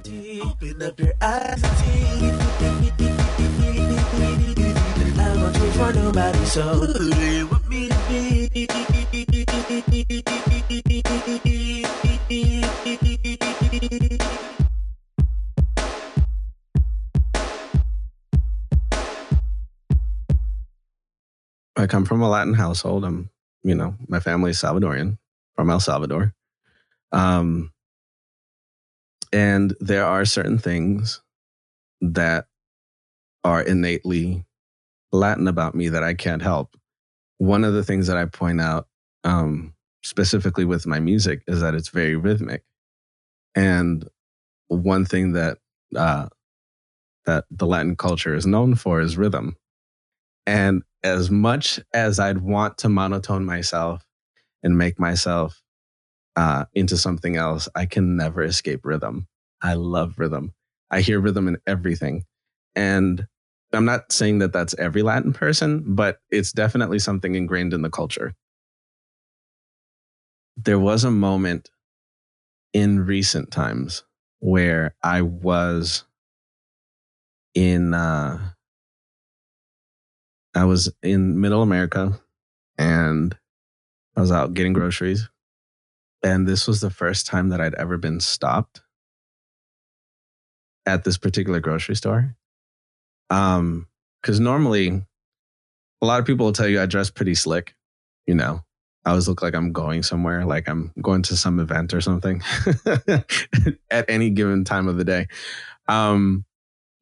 For 5.79 5.93
nobody, 5.93 6.45
so 6.45 6.61
who 6.61 7.09
do 7.09 7.31
you 7.31 7.47
want 7.47 7.69
me 7.69 7.87
to 7.87 7.95
be? 8.09 8.67
I 21.77 21.87
come 21.87 22.03
from 22.03 22.21
a 22.21 22.29
Latin 22.29 22.53
household. 22.53 23.05
I'm, 23.05 23.29
you 23.63 23.73
know, 23.73 23.95
my 24.09 24.19
family 24.19 24.51
is 24.51 24.57
Salvadorian 24.57 25.17
from 25.55 25.69
El 25.69 25.79
Salvador. 25.79 26.33
Um, 27.13 27.71
and 29.31 29.73
there 29.79 30.03
are 30.03 30.25
certain 30.25 30.57
things 30.57 31.21
that 32.01 32.47
are 33.45 33.61
innately 33.61 34.43
Latin 35.11 35.47
about 35.47 35.75
me 35.75 35.89
that 35.89 36.03
I 36.03 36.13
can't 36.13 36.41
help. 36.41 36.75
One 37.37 37.63
of 37.63 37.73
the 37.73 37.83
things 37.83 38.07
that 38.07 38.17
I 38.17 38.25
point 38.25 38.61
out, 38.61 38.87
um, 39.23 39.73
specifically 40.03 40.65
with 40.65 40.85
my 40.85 40.99
music, 40.99 41.43
is 41.47 41.61
that 41.61 41.73
it's 41.73 41.89
very 41.89 42.15
rhythmic. 42.15 42.63
And 43.55 44.07
one 44.67 45.05
thing 45.05 45.33
that 45.33 45.57
uh, 45.95 46.27
that 47.25 47.45
the 47.51 47.65
Latin 47.67 47.95
culture 47.95 48.35
is 48.35 48.45
known 48.45 48.75
for 48.75 49.01
is 49.01 49.17
rhythm. 49.17 49.55
And 50.45 50.83
as 51.03 51.29
much 51.29 51.79
as 51.93 52.19
I'd 52.19 52.39
want 52.41 52.77
to 52.79 52.89
monotone 52.89 53.45
myself 53.45 54.03
and 54.63 54.77
make 54.77 54.99
myself 54.99 55.61
uh, 56.35 56.65
into 56.73 56.97
something 56.97 57.35
else, 57.35 57.69
I 57.75 57.85
can 57.85 58.15
never 58.15 58.43
escape 58.43 58.81
rhythm. 58.83 59.27
I 59.61 59.73
love 59.73 60.15
rhythm. 60.17 60.53
I 60.91 61.01
hear 61.01 61.19
rhythm 61.19 61.47
in 61.47 61.57
everything. 61.67 62.23
And 62.75 63.27
I'm 63.73 63.85
not 63.85 64.11
saying 64.11 64.39
that 64.39 64.53
that's 64.53 64.73
every 64.79 65.03
Latin 65.03 65.33
person, 65.33 65.83
but 65.85 66.19
it's 66.31 66.51
definitely 66.51 66.99
something 66.99 67.35
ingrained 67.35 67.73
in 67.73 67.81
the 67.81 67.89
culture. 67.89 68.33
There 70.57 70.79
was 70.79 71.03
a 71.03 71.11
moment 71.11 71.69
in 72.73 73.05
recent 73.05 73.51
times 73.51 74.03
where 74.39 74.95
I 75.03 75.21
was 75.21 76.03
in 77.53 77.93
uh, 77.93 78.39
I 80.55 80.65
was 80.65 80.91
in 81.03 81.39
middle 81.39 81.61
America 81.61 82.19
and 82.77 83.37
I 84.15 84.21
was 84.21 84.31
out 84.31 84.53
getting 84.53 84.73
groceries. 84.73 85.29
And 86.23 86.47
this 86.47 86.67
was 86.67 86.81
the 86.81 86.89
first 86.89 87.27
time 87.27 87.49
that 87.49 87.61
I'd 87.61 87.75
ever 87.75 87.97
been 87.97 88.19
stopped 88.19 88.81
at 90.85 91.03
this 91.03 91.17
particular 91.17 91.59
grocery 91.59 91.95
store. 91.95 92.35
Um, 93.29 93.87
because 94.21 94.39
normally 94.39 95.01
a 96.01 96.05
lot 96.05 96.19
of 96.19 96.25
people 96.25 96.45
will 96.45 96.53
tell 96.53 96.67
you 96.67 96.81
I 96.81 96.85
dress 96.85 97.09
pretty 97.09 97.35
slick, 97.35 97.75
you 98.25 98.35
know. 98.35 98.61
I 99.05 99.11
always 99.11 99.27
look 99.27 99.41
like 99.41 99.55
I'm 99.55 99.71
going 99.71 100.03
somewhere, 100.03 100.45
like 100.45 100.67
I'm 100.67 100.91
going 101.01 101.21
to 101.23 101.37
some 101.37 101.59
event 101.59 101.93
or 101.93 102.01
something 102.01 102.41
at 103.89 104.05
any 104.09 104.29
given 104.29 104.65
time 104.65 104.87
of 104.87 104.97
the 104.97 105.05
day. 105.05 105.27
Um, 105.87 106.45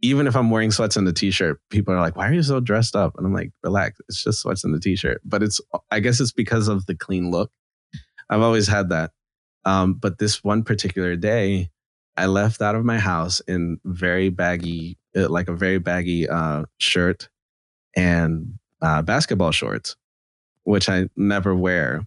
even 0.01 0.27
if 0.27 0.35
I'm 0.35 0.51
wearing 0.51 0.69
sweats 0.69 0.95
and 0.95 1.07
a 1.07 1.13
t-shirt, 1.13 1.59
people 1.71 1.93
are 1.93 1.99
like, 1.99 2.15
"Why 2.15 2.29
are 2.29 2.33
you 2.33 2.43
so 2.43 2.59
dressed 2.59 2.95
up?" 2.95 3.17
And 3.17 3.25
I'm 3.25 3.33
like, 3.33 3.51
"Relax, 3.63 3.99
it's 4.07 4.23
just 4.23 4.41
sweats 4.41 4.63
and 4.63 4.73
the 4.73 4.79
t-shirt." 4.79 5.21
But 5.25 5.41
it's, 5.41 5.59
I 5.89 5.99
guess, 5.99 6.19
it's 6.19 6.31
because 6.31 6.67
of 6.67 6.85
the 6.85 6.95
clean 6.95 7.31
look. 7.31 7.51
I've 8.29 8.41
always 8.41 8.67
had 8.67 8.89
that. 8.89 9.11
Um, 9.65 9.95
but 9.95 10.19
this 10.19 10.43
one 10.43 10.63
particular 10.63 11.15
day, 11.15 11.71
I 12.15 12.27
left 12.27 12.61
out 12.61 12.75
of 12.75 12.85
my 12.85 12.99
house 12.99 13.41
in 13.41 13.79
very 13.83 14.29
baggy, 14.29 14.97
like 15.17 15.47
a 15.47 15.55
very 15.55 15.79
baggy 15.79 16.29
uh, 16.29 16.65
shirt 16.77 17.29
and 17.95 18.57
uh, 18.81 19.01
basketball 19.01 19.51
shorts, 19.51 19.95
which 20.63 20.89
I 20.89 21.07
never 21.15 21.55
wear 21.55 22.05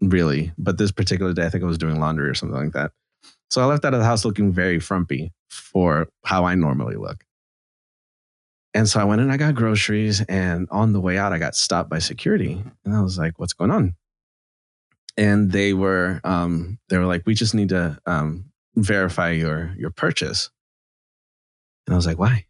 really. 0.00 0.52
But 0.58 0.78
this 0.78 0.92
particular 0.92 1.32
day, 1.32 1.46
I 1.46 1.48
think 1.48 1.64
I 1.64 1.66
was 1.66 1.78
doing 1.78 2.00
laundry 2.00 2.28
or 2.28 2.34
something 2.34 2.58
like 2.58 2.72
that. 2.72 2.92
So 3.50 3.62
I 3.62 3.66
left 3.66 3.84
out 3.84 3.94
of 3.94 4.00
the 4.00 4.06
house 4.06 4.24
looking 4.24 4.52
very 4.52 4.80
frumpy 4.80 5.32
for 5.50 6.08
how 6.24 6.44
I 6.44 6.54
normally 6.54 6.96
look. 6.96 7.24
And 8.74 8.88
so 8.88 9.00
I 9.00 9.04
went 9.04 9.20
and 9.20 9.30
I 9.30 9.36
got 9.36 9.54
groceries. 9.54 10.22
And 10.22 10.66
on 10.70 10.92
the 10.92 11.00
way 11.00 11.18
out, 11.18 11.32
I 11.32 11.38
got 11.38 11.54
stopped 11.54 11.90
by 11.90 11.98
security. 11.98 12.62
And 12.84 12.96
I 12.96 13.02
was 13.02 13.18
like, 13.18 13.38
what's 13.38 13.52
going 13.52 13.70
on? 13.70 13.94
And 15.18 15.52
they 15.52 15.74
were, 15.74 16.20
um, 16.24 16.78
they 16.88 16.96
were 16.96 17.04
like, 17.04 17.24
we 17.26 17.34
just 17.34 17.54
need 17.54 17.68
to 17.68 17.98
um, 18.06 18.46
verify 18.76 19.32
your, 19.32 19.74
your 19.76 19.90
purchase. 19.90 20.50
And 21.86 21.94
I 21.94 21.96
was 21.96 22.06
like, 22.06 22.18
why? 22.18 22.46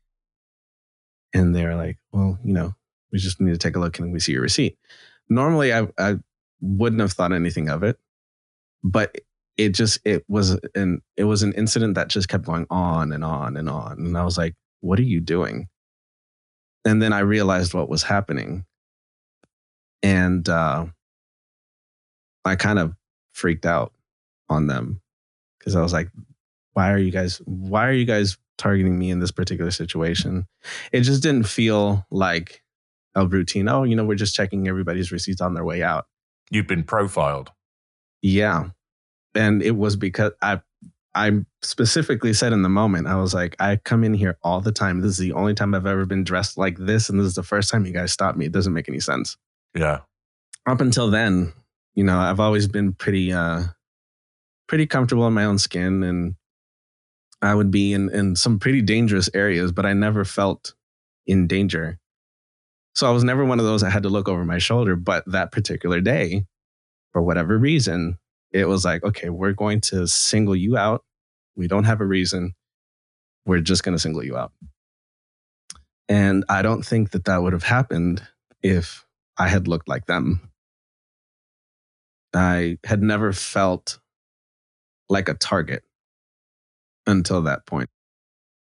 And 1.34 1.54
they 1.54 1.64
were 1.64 1.74
like, 1.74 1.98
well, 2.12 2.38
you 2.44 2.52
know, 2.52 2.74
we 3.10 3.18
just 3.18 3.40
need 3.40 3.52
to 3.52 3.58
take 3.58 3.76
a 3.76 3.80
look 3.80 3.98
and 3.98 4.12
we 4.12 4.20
see 4.20 4.32
your 4.32 4.42
receipt. 4.42 4.78
Normally, 5.28 5.72
I, 5.72 5.88
I 5.98 6.16
wouldn't 6.60 7.00
have 7.00 7.12
thought 7.12 7.32
anything 7.32 7.68
of 7.68 7.82
it. 7.82 7.98
But 8.84 9.16
it 9.56 9.70
just 9.70 9.98
it 10.04 10.24
was 10.28 10.58
an 10.74 11.02
it 11.16 11.24
was 11.24 11.42
an 11.42 11.52
incident 11.52 11.94
that 11.94 12.08
just 12.08 12.28
kept 12.28 12.44
going 12.44 12.66
on 12.70 13.12
and 13.12 13.24
on 13.24 13.56
and 13.56 13.68
on. 13.68 13.98
And 13.98 14.18
I 14.18 14.24
was 14.24 14.38
like, 14.38 14.54
what 14.80 14.98
are 14.98 15.04
you 15.04 15.20
doing? 15.20 15.68
And 16.84 17.00
then 17.00 17.12
I 17.12 17.20
realized 17.20 17.74
what 17.74 17.88
was 17.88 18.02
happening. 18.02 18.64
And 20.02 20.48
uh 20.48 20.86
I 22.44 22.56
kind 22.56 22.78
of 22.78 22.94
freaked 23.32 23.66
out 23.66 23.92
on 24.48 24.66
them 24.66 25.00
because 25.58 25.76
I 25.76 25.82
was 25.82 25.92
like, 25.92 26.10
why 26.72 26.90
are 26.90 26.98
you 26.98 27.10
guys 27.10 27.40
why 27.44 27.86
are 27.86 27.92
you 27.92 28.04
guys 28.04 28.38
targeting 28.58 28.98
me 28.98 29.10
in 29.10 29.20
this 29.20 29.30
particular 29.30 29.70
situation? 29.70 30.46
It 30.92 31.02
just 31.02 31.22
didn't 31.22 31.46
feel 31.46 32.06
like 32.10 32.62
a 33.14 33.26
routine. 33.26 33.68
Oh, 33.68 33.84
you 33.84 33.96
know, 33.96 34.04
we're 34.04 34.14
just 34.14 34.34
checking 34.34 34.68
everybody's 34.68 35.12
receipts 35.12 35.40
on 35.40 35.54
their 35.54 35.64
way 35.64 35.82
out. 35.82 36.06
You've 36.50 36.66
been 36.66 36.84
profiled. 36.84 37.50
Yeah. 38.20 38.70
And 39.34 39.62
it 39.62 39.72
was 39.72 39.96
because 39.96 40.32
I 40.42 40.60
I 41.14 41.32
specifically 41.60 42.32
said 42.32 42.52
in 42.52 42.62
the 42.62 42.68
moment, 42.68 43.06
I 43.06 43.16
was 43.16 43.34
like, 43.34 43.54
I 43.60 43.76
come 43.76 44.02
in 44.02 44.14
here 44.14 44.38
all 44.42 44.60
the 44.60 44.72
time. 44.72 45.00
This 45.00 45.12
is 45.12 45.18
the 45.18 45.32
only 45.32 45.54
time 45.54 45.74
I've 45.74 45.86
ever 45.86 46.06
been 46.06 46.24
dressed 46.24 46.56
like 46.56 46.78
this. 46.78 47.10
And 47.10 47.18
this 47.18 47.26
is 47.26 47.34
the 47.34 47.42
first 47.42 47.70
time 47.70 47.84
you 47.84 47.92
guys 47.92 48.12
stopped 48.12 48.38
me. 48.38 48.46
It 48.46 48.52
doesn't 48.52 48.72
make 48.72 48.88
any 48.88 49.00
sense. 49.00 49.36
Yeah. 49.74 50.00
Up 50.66 50.80
until 50.80 51.10
then, 51.10 51.52
you 51.94 52.04
know, 52.04 52.18
I've 52.18 52.40
always 52.40 52.66
been 52.66 52.92
pretty 52.92 53.32
uh 53.32 53.64
pretty 54.68 54.86
comfortable 54.86 55.26
in 55.26 55.34
my 55.34 55.44
own 55.44 55.58
skin 55.58 56.02
and 56.02 56.34
I 57.42 57.54
would 57.54 57.72
be 57.72 57.92
in, 57.92 58.08
in 58.14 58.36
some 58.36 58.60
pretty 58.60 58.82
dangerous 58.82 59.28
areas, 59.34 59.72
but 59.72 59.84
I 59.84 59.92
never 59.92 60.24
felt 60.24 60.74
in 61.26 61.48
danger. 61.48 61.98
So 62.94 63.08
I 63.08 63.10
was 63.10 63.24
never 63.24 63.44
one 63.44 63.58
of 63.58 63.64
those 63.64 63.80
that 63.80 63.90
had 63.90 64.04
to 64.04 64.08
look 64.08 64.28
over 64.28 64.44
my 64.44 64.58
shoulder. 64.58 64.94
But 64.94 65.24
that 65.26 65.50
particular 65.50 66.00
day, 66.00 66.44
for 67.12 67.20
whatever 67.20 67.58
reason, 67.58 68.18
it 68.52 68.68
was 68.68 68.84
like, 68.84 69.02
okay, 69.02 69.28
we're 69.28 69.52
going 69.52 69.80
to 69.80 70.06
single 70.06 70.54
you 70.54 70.76
out. 70.76 71.04
We 71.56 71.66
don't 71.66 71.84
have 71.84 72.00
a 72.00 72.06
reason. 72.06 72.54
We're 73.44 73.60
just 73.60 73.82
going 73.82 73.96
to 73.96 74.02
single 74.02 74.22
you 74.22 74.36
out. 74.36 74.52
And 76.08 76.44
I 76.48 76.62
don't 76.62 76.84
think 76.84 77.10
that 77.10 77.24
that 77.24 77.42
would 77.42 77.54
have 77.54 77.64
happened 77.64 78.22
if 78.62 79.04
I 79.36 79.48
had 79.48 79.66
looked 79.66 79.88
like 79.88 80.06
them. 80.06 80.50
I 82.34 82.78
had 82.84 83.02
never 83.02 83.32
felt 83.32 83.98
like 85.08 85.28
a 85.28 85.34
target 85.34 85.82
until 87.06 87.42
that 87.42 87.66
point. 87.66 87.88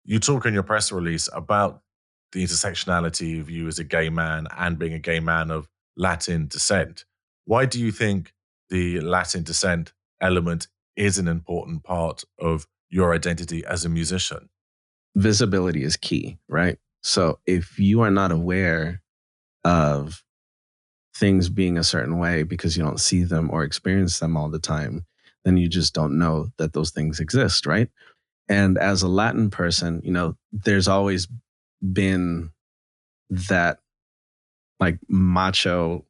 You 0.05 0.19
talk 0.19 0.47
in 0.47 0.55
your 0.55 0.63
press 0.63 0.91
release 0.91 1.29
about 1.33 1.83
the 2.33 2.43
intersectionality 2.43 3.41
of 3.41 3.51
you 3.51 3.69
as 3.69 3.79
a 3.79 3.85
gay 3.85 4.09
man 4.09 4.47
and 4.57 4.79
being 4.79 4.95
a 4.95 4.99
gay 4.99 5.21
man 5.21 5.51
of 5.51 5.69
Latin 5.97 6.49
descent. 6.49 7.05
Why 7.45 7.67
do 7.67 7.79
you 7.79 7.93
think 7.93 8.33
the 8.71 9.01
Latin 9.01 9.43
descent 9.43 9.93
element 10.21 10.69
is 10.97 11.19
an 11.19 11.29
important 11.29 11.85
part 11.85 12.25
of 12.39 12.67
your 12.89 13.15
identity 13.15 13.65
as 13.65 13.85
a 13.85 13.89
musician? 13.89 14.49
Visibility 15.15 15.83
is 15.85 15.97
key, 15.97 16.39
right? 16.49 16.79
So 17.03 17.39
if 17.47 17.79
you 17.79 18.01
are 18.01 18.11
not 18.11 18.33
aware 18.33 19.03
of 19.65 20.25
things 21.15 21.49
being 21.49 21.77
a 21.77 21.85
certain 21.85 22.19
way 22.19 22.43
because 22.43 22.77
you 22.77 22.83
don't 22.83 23.01
see 23.01 23.23
them 23.25 23.51
or 23.51 23.63
experience 23.63 24.19
them 24.19 24.37
all 24.37 24.49
the 24.49 24.59
time, 24.59 25.05
then 25.45 25.57
you 25.57 25.69
just 25.69 25.95
don't 25.95 26.19
know 26.19 26.49
that 26.57 26.73
those 26.73 26.91
things 26.91 27.21
exist, 27.21 27.67
right? 27.67 27.89
And 28.53 28.77
as 28.77 29.01
a 29.01 29.09
Latin 29.09 29.49
person, 29.49 30.03
you 30.05 30.13
know, 30.13 30.37
there's 30.53 30.87
always 30.87 31.27
been 31.81 32.51
that 33.31 33.79
like 34.79 34.99
macho 35.09 36.05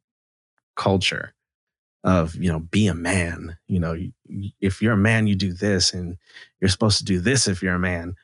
culture 0.75 1.35
of, 2.03 2.35
you 2.35 2.51
know, 2.51 2.59
be 2.59 2.89
a 2.89 2.95
man. 2.95 3.59
You 3.69 3.79
know, 3.79 3.97
if 4.61 4.83
you're 4.83 4.95
a 4.95 4.97
man, 4.97 5.29
you 5.29 5.37
do 5.37 5.53
this, 5.53 5.93
and 5.93 6.17
you're 6.61 6.69
supposed 6.69 6.99
to 6.99 7.05
do 7.05 7.21
this 7.21 7.47
if 7.47 7.63
you're 7.63 7.77
a 7.77 7.79
man. 7.79 8.17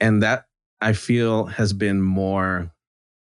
And 0.00 0.22
that 0.22 0.46
I 0.80 0.94
feel 0.94 1.44
has 1.44 1.74
been 1.74 2.00
more 2.00 2.72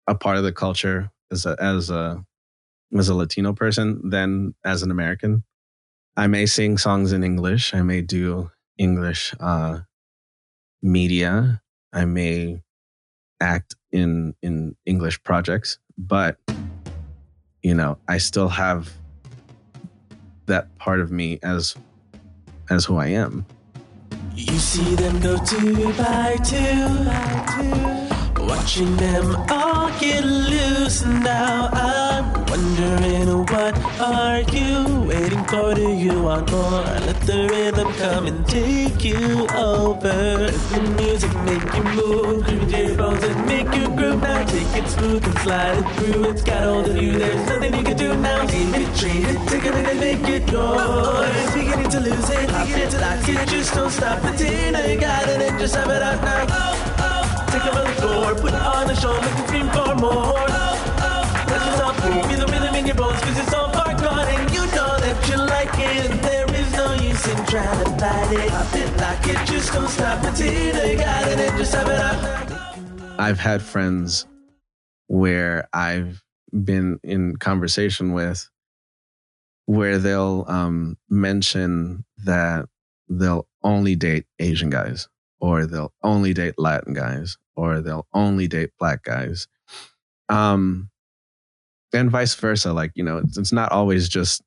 a 0.06 0.14
part 0.14 0.38
of 0.38 0.44
the 0.44 0.52
culture 0.52 1.10
as 1.30 1.44
a, 1.44 1.56
as 1.60 1.90
a, 1.90 2.24
as 2.96 3.10
a 3.10 3.14
Latino 3.14 3.52
person 3.52 4.08
than 4.08 4.54
as 4.64 4.82
an 4.82 4.90
American. 4.90 5.44
I 6.16 6.26
may 6.26 6.46
sing 6.46 6.78
songs 6.78 7.12
in 7.12 7.22
English. 7.22 7.74
I 7.74 7.82
may 7.82 8.00
do 8.00 8.50
English 8.78 9.34
uh, 9.38 9.80
media. 10.82 11.62
I 11.92 12.04
may 12.04 12.62
act 13.40 13.76
in 13.90 14.34
in 14.42 14.76
English 14.86 15.22
projects, 15.22 15.78
but 15.96 16.38
you 17.62 17.74
know, 17.74 17.98
I 18.08 18.18
still 18.18 18.48
have 18.48 18.92
that 20.46 20.76
part 20.78 21.00
of 21.00 21.10
me 21.10 21.38
as 21.42 21.76
as 22.70 22.84
who 22.84 22.96
I 22.96 23.08
am. 23.08 23.46
You 24.34 24.58
see 24.58 24.94
them 24.94 25.20
go 25.20 25.36
two 25.44 25.92
by 25.94 26.36
two, 26.42 28.21
watching 28.46 28.96
them 28.96 29.36
all 29.50 29.90
get 29.98 30.24
loose. 30.24 31.04
Now 31.04 31.68
I'm 31.72 32.32
wondering 32.46 33.44
what 33.46 33.76
are 34.00 34.40
you 34.40 35.02
waiting 35.02 35.44
for? 35.44 35.74
Do 35.74 35.92
you 35.92 36.22
want 36.22 36.50
more? 36.50 36.82
Let 37.06 37.20
the 37.20 37.48
rhythm 37.50 37.92
come 37.94 38.26
and 38.26 38.46
take 38.46 39.04
you 39.04 39.46
over. 39.54 40.08
Let 40.08 40.54
the 40.72 40.80
music 40.96 41.34
make 41.44 41.74
you 41.74 41.84
move, 41.84 42.44
groove 42.44 42.72
your 42.72 42.96
bones 42.96 43.22
and 43.24 43.46
make 43.46 43.74
you 43.74 43.88
groove. 43.88 44.22
Now 44.22 44.44
take 44.44 44.76
it 44.76 44.88
smooth 44.88 45.24
and 45.24 45.38
slide 45.38 45.78
it 45.78 45.88
through. 45.96 46.24
It's 46.30 46.42
got 46.42 46.62
hold 46.62 46.88
of 46.88 46.96
you. 46.96 47.18
There's 47.18 47.46
nothing 47.48 47.74
you 47.74 47.84
can 47.84 47.96
do 47.96 48.16
now. 48.16 48.46
Take 48.46 48.76
it, 48.76 48.96
treat 48.96 49.28
it, 49.28 49.48
take 49.48 49.64
it 49.64 49.74
and 49.74 50.00
make 50.00 50.28
it 50.28 50.50
yours. 50.50 51.54
Beginning 51.54 51.90
to 51.90 52.00
lose 52.00 52.30
it, 52.30 52.46
beginning 52.46 52.90
to 52.90 53.00
lock 53.00 53.28
it. 53.28 53.48
Just 53.48 53.74
don't 53.74 53.90
stop 53.90 54.22
the 54.22 54.32
Tina. 54.32 54.86
You 54.88 55.00
got 55.00 55.28
it 55.28 55.42
and 55.42 55.58
just 55.58 55.74
have 55.74 55.90
it 55.90 56.02
out 56.02 56.22
now. 56.22 56.46
Oh. 56.48 56.81
Take 57.52 57.66
it 57.66 57.72
from 57.72 57.84
the 57.84 58.00
floor, 58.00 58.34
put 58.34 58.54
on 58.54 58.86
the 58.86 58.94
show, 58.96 59.12
make 59.20 59.38
it 59.38 59.46
scream 59.46 59.68
for 59.70 59.94
more. 59.94 60.32
Feel 62.02 62.46
the 62.46 62.46
rhythm 62.50 62.74
in 62.74 62.86
your 62.86 62.96
bones, 62.96 63.20
cause 63.20 63.38
it's 63.38 63.54
all 63.54 63.68
and 63.68 64.50
you 64.52 64.60
know 64.74 64.98
that 64.98 65.28
you 65.28 65.36
like 65.36 65.70
it. 65.78 66.22
There 66.22 66.50
is 66.54 66.72
no 66.72 66.94
use 66.94 67.28
in 67.28 67.36
trying 67.46 67.84
to 67.84 67.90
fight 68.00 68.32
it. 68.32 69.30
It, 69.30 69.46
just 69.46 69.72
don't 69.72 69.88
stop. 69.88 70.34
Tina, 70.34 70.86
you 70.86 70.96
got 70.96 71.28
it 71.28 71.38
and 71.38 71.58
just 71.58 71.74
have 71.74 71.88
it 71.88 71.98
now. 71.98 73.14
I've 73.18 73.38
had 73.38 73.62
friends 73.62 74.26
where 75.06 75.68
I've 75.72 76.24
been 76.52 76.98
in 77.04 77.36
conversation 77.36 78.12
with 78.14 78.48
where 79.66 79.98
they'll 79.98 80.44
um, 80.48 80.96
mention 81.08 82.04
that 82.24 82.66
they'll 83.08 83.46
only 83.62 83.94
date 83.94 84.24
Asian 84.38 84.70
guys, 84.70 85.08
or 85.42 85.66
they'll 85.66 85.92
only 86.04 86.32
date 86.32 86.54
Latin 86.56 86.94
guys, 86.94 87.36
or 87.56 87.80
they'll 87.80 88.06
only 88.14 88.46
date 88.46 88.70
black 88.78 89.02
guys. 89.02 89.48
Um, 90.28 90.88
and 91.92 92.10
vice 92.10 92.34
versa. 92.36 92.72
Like, 92.72 92.92
you 92.94 93.02
know, 93.02 93.18
it's, 93.18 93.36
it's 93.36 93.52
not 93.52 93.72
always 93.72 94.08
just 94.08 94.40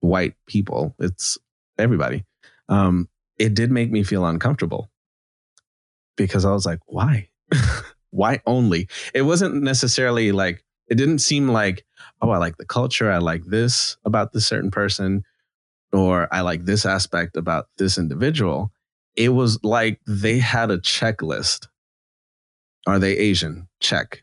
white 0.00 0.34
people, 0.46 0.94
it's 1.00 1.36
everybody. 1.78 2.24
Um, 2.68 3.08
it 3.38 3.54
did 3.54 3.72
make 3.72 3.90
me 3.90 4.04
feel 4.04 4.24
uncomfortable 4.24 4.88
because 6.16 6.44
I 6.44 6.52
was 6.52 6.64
like, 6.64 6.78
why? 6.86 7.28
why 8.10 8.40
only? 8.46 8.88
It 9.14 9.22
wasn't 9.22 9.62
necessarily 9.62 10.30
like, 10.30 10.64
it 10.88 10.94
didn't 10.94 11.18
seem 11.18 11.48
like, 11.48 11.84
oh, 12.22 12.30
I 12.30 12.38
like 12.38 12.56
the 12.56 12.64
culture. 12.64 13.10
I 13.10 13.18
like 13.18 13.44
this 13.46 13.96
about 14.04 14.32
this 14.32 14.46
certain 14.46 14.70
person, 14.70 15.24
or 15.92 16.32
I 16.32 16.42
like 16.42 16.66
this 16.66 16.86
aspect 16.86 17.36
about 17.36 17.66
this 17.78 17.98
individual. 17.98 18.70
It 19.16 19.30
was 19.30 19.62
like 19.62 20.00
they 20.06 20.38
had 20.38 20.70
a 20.70 20.78
checklist. 20.78 21.68
Are 22.86 22.98
they 22.98 23.16
Asian? 23.16 23.68
Check. 23.80 24.22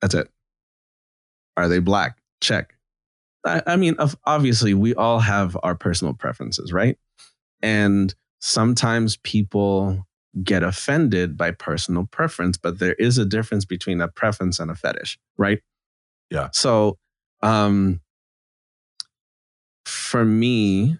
That's 0.00 0.14
it. 0.14 0.28
Are 1.56 1.68
they 1.68 1.78
black? 1.78 2.18
Check. 2.40 2.74
I, 3.46 3.62
I 3.66 3.76
mean, 3.76 3.96
obviously, 4.24 4.74
we 4.74 4.94
all 4.94 5.20
have 5.20 5.56
our 5.62 5.74
personal 5.74 6.14
preferences, 6.14 6.72
right? 6.72 6.98
And 7.62 8.14
sometimes 8.40 9.16
people 9.18 10.06
get 10.42 10.62
offended 10.62 11.36
by 11.36 11.50
personal 11.50 12.06
preference, 12.06 12.56
but 12.56 12.78
there 12.78 12.94
is 12.94 13.18
a 13.18 13.24
difference 13.24 13.64
between 13.64 14.00
a 14.00 14.08
preference 14.08 14.58
and 14.58 14.70
a 14.70 14.74
fetish, 14.74 15.18
right? 15.36 15.60
Yeah. 16.30 16.48
So, 16.52 16.98
um, 17.42 18.00
for 19.84 20.24
me, 20.24 20.98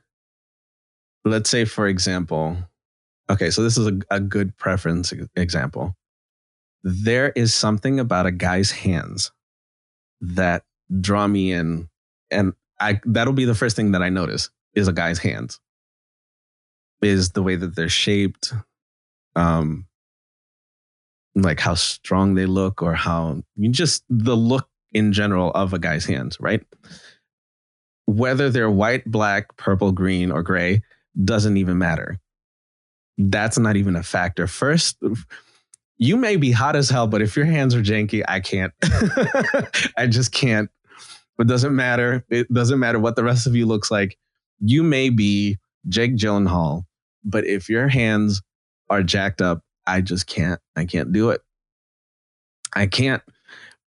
let's 1.25 1.51
say, 1.51 1.65
for 1.65 1.87
example, 1.87 2.57
okay, 3.29 3.51
so 3.51 3.63
this 3.63 3.77
is 3.77 3.87
a, 3.87 3.99
a 4.11 4.21
good 4.21 4.57
preference 4.57 5.13
example. 5.37 5.97
There 6.83 7.31
is 7.31 7.53
something 7.53 8.01
about 8.01 8.27
a 8.27 8.31
guy's 8.31 8.71
hands 8.71 9.33
that 10.21 10.65
draw 11.01 11.27
me 11.27 11.53
in, 11.53 11.89
and 12.31 12.55
I 12.79 13.01
that'll 13.05 13.33
be 13.33 13.45
the 13.45 13.55
first 13.55 13.77
thing 13.77 13.93
that 13.93 14.03
I 14.03 14.09
notice 14.09 14.51
is 14.75 14.89
a 14.89 14.93
guy's 14.93 15.19
hands, 15.19 15.61
is 17.03 17.31
the 17.31 17.43
way 17.43 17.57
that 17.57 17.77
they're 17.77 17.89
shaped, 17.89 18.55
um, 19.37 19.87
like 21.35 21.61
how 21.61 21.75
strong 21.75 22.35
they 22.35 22.47
look, 22.47 22.83
or 22.83 22.95
how 22.95 23.43
you 23.57 23.71
just 23.71 24.05
the 24.09 24.37
look 24.37 24.69
in 24.93 25.13
general 25.13 25.51
of 25.53 25.75
a 25.75 25.79
guy's 25.79 26.07
hands, 26.07 26.41
right? 26.41 26.65
whether 28.11 28.51
they're 28.51 28.71
white, 28.71 29.05
black, 29.05 29.57
purple, 29.57 29.93
green, 29.93 30.33
or 30.33 30.43
gray 30.43 30.83
doesn't 31.25 31.57
even 31.57 31.79
matter. 31.79 32.19
That's 33.19 33.59
not 33.59 33.77
even 33.77 33.97
a 33.97 34.03
factor. 34.03 34.47
First, 34.47 34.97
you 35.99 36.17
may 36.17 36.37
be 36.37 36.51
hot 36.51 36.77
as 36.77 36.89
hell, 36.89 37.07
but 37.07 37.21
if 37.21 37.37
your 37.37 37.45
hands 37.45 37.75
are 37.75 37.83
janky, 37.83 38.23
I 38.27 38.41
can't. 38.41 38.73
I 39.97 40.07
just 40.07 40.33
can't. 40.33 40.71
It 41.39 41.47
doesn't 41.47 41.75
matter. 41.75 42.25
It 42.31 42.53
doesn't 42.53 42.79
matter 42.79 42.99
what 42.99 43.17
the 43.17 43.25
rest 43.25 43.47
of 43.47 43.55
you 43.55 43.67
looks 43.67 43.91
like. 43.91 44.17
You 44.61 44.83
may 44.83 45.11
be 45.11 45.59
Jake 45.89 46.17
Gyllenhaal, 46.17 46.85
but 47.25 47.47
if 47.47 47.69
your 47.69 47.89
hands 47.89 48.43
are 48.89 49.03
jacked 49.03 49.43
up, 49.43 49.63
I 49.87 50.01
just 50.01 50.27
can't. 50.27 50.61
I 50.77 50.85
can't 50.85 51.13
do 51.13 51.31
it. 51.31 51.41
I 52.75 52.87
can't. 52.87 53.23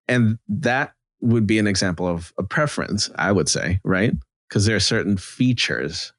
And 0.09 0.39
that 0.49 0.95
would 1.21 1.47
be 1.47 1.59
an 1.59 1.67
example 1.67 2.07
of 2.07 2.33
a 2.39 2.43
preference, 2.43 3.11
I 3.17 3.33
would 3.33 3.49
say, 3.49 3.81
right? 3.85 4.13
Because 4.49 4.67
there 4.67 4.77
are 4.77 4.81
certain 4.81 5.17
features 5.17 6.13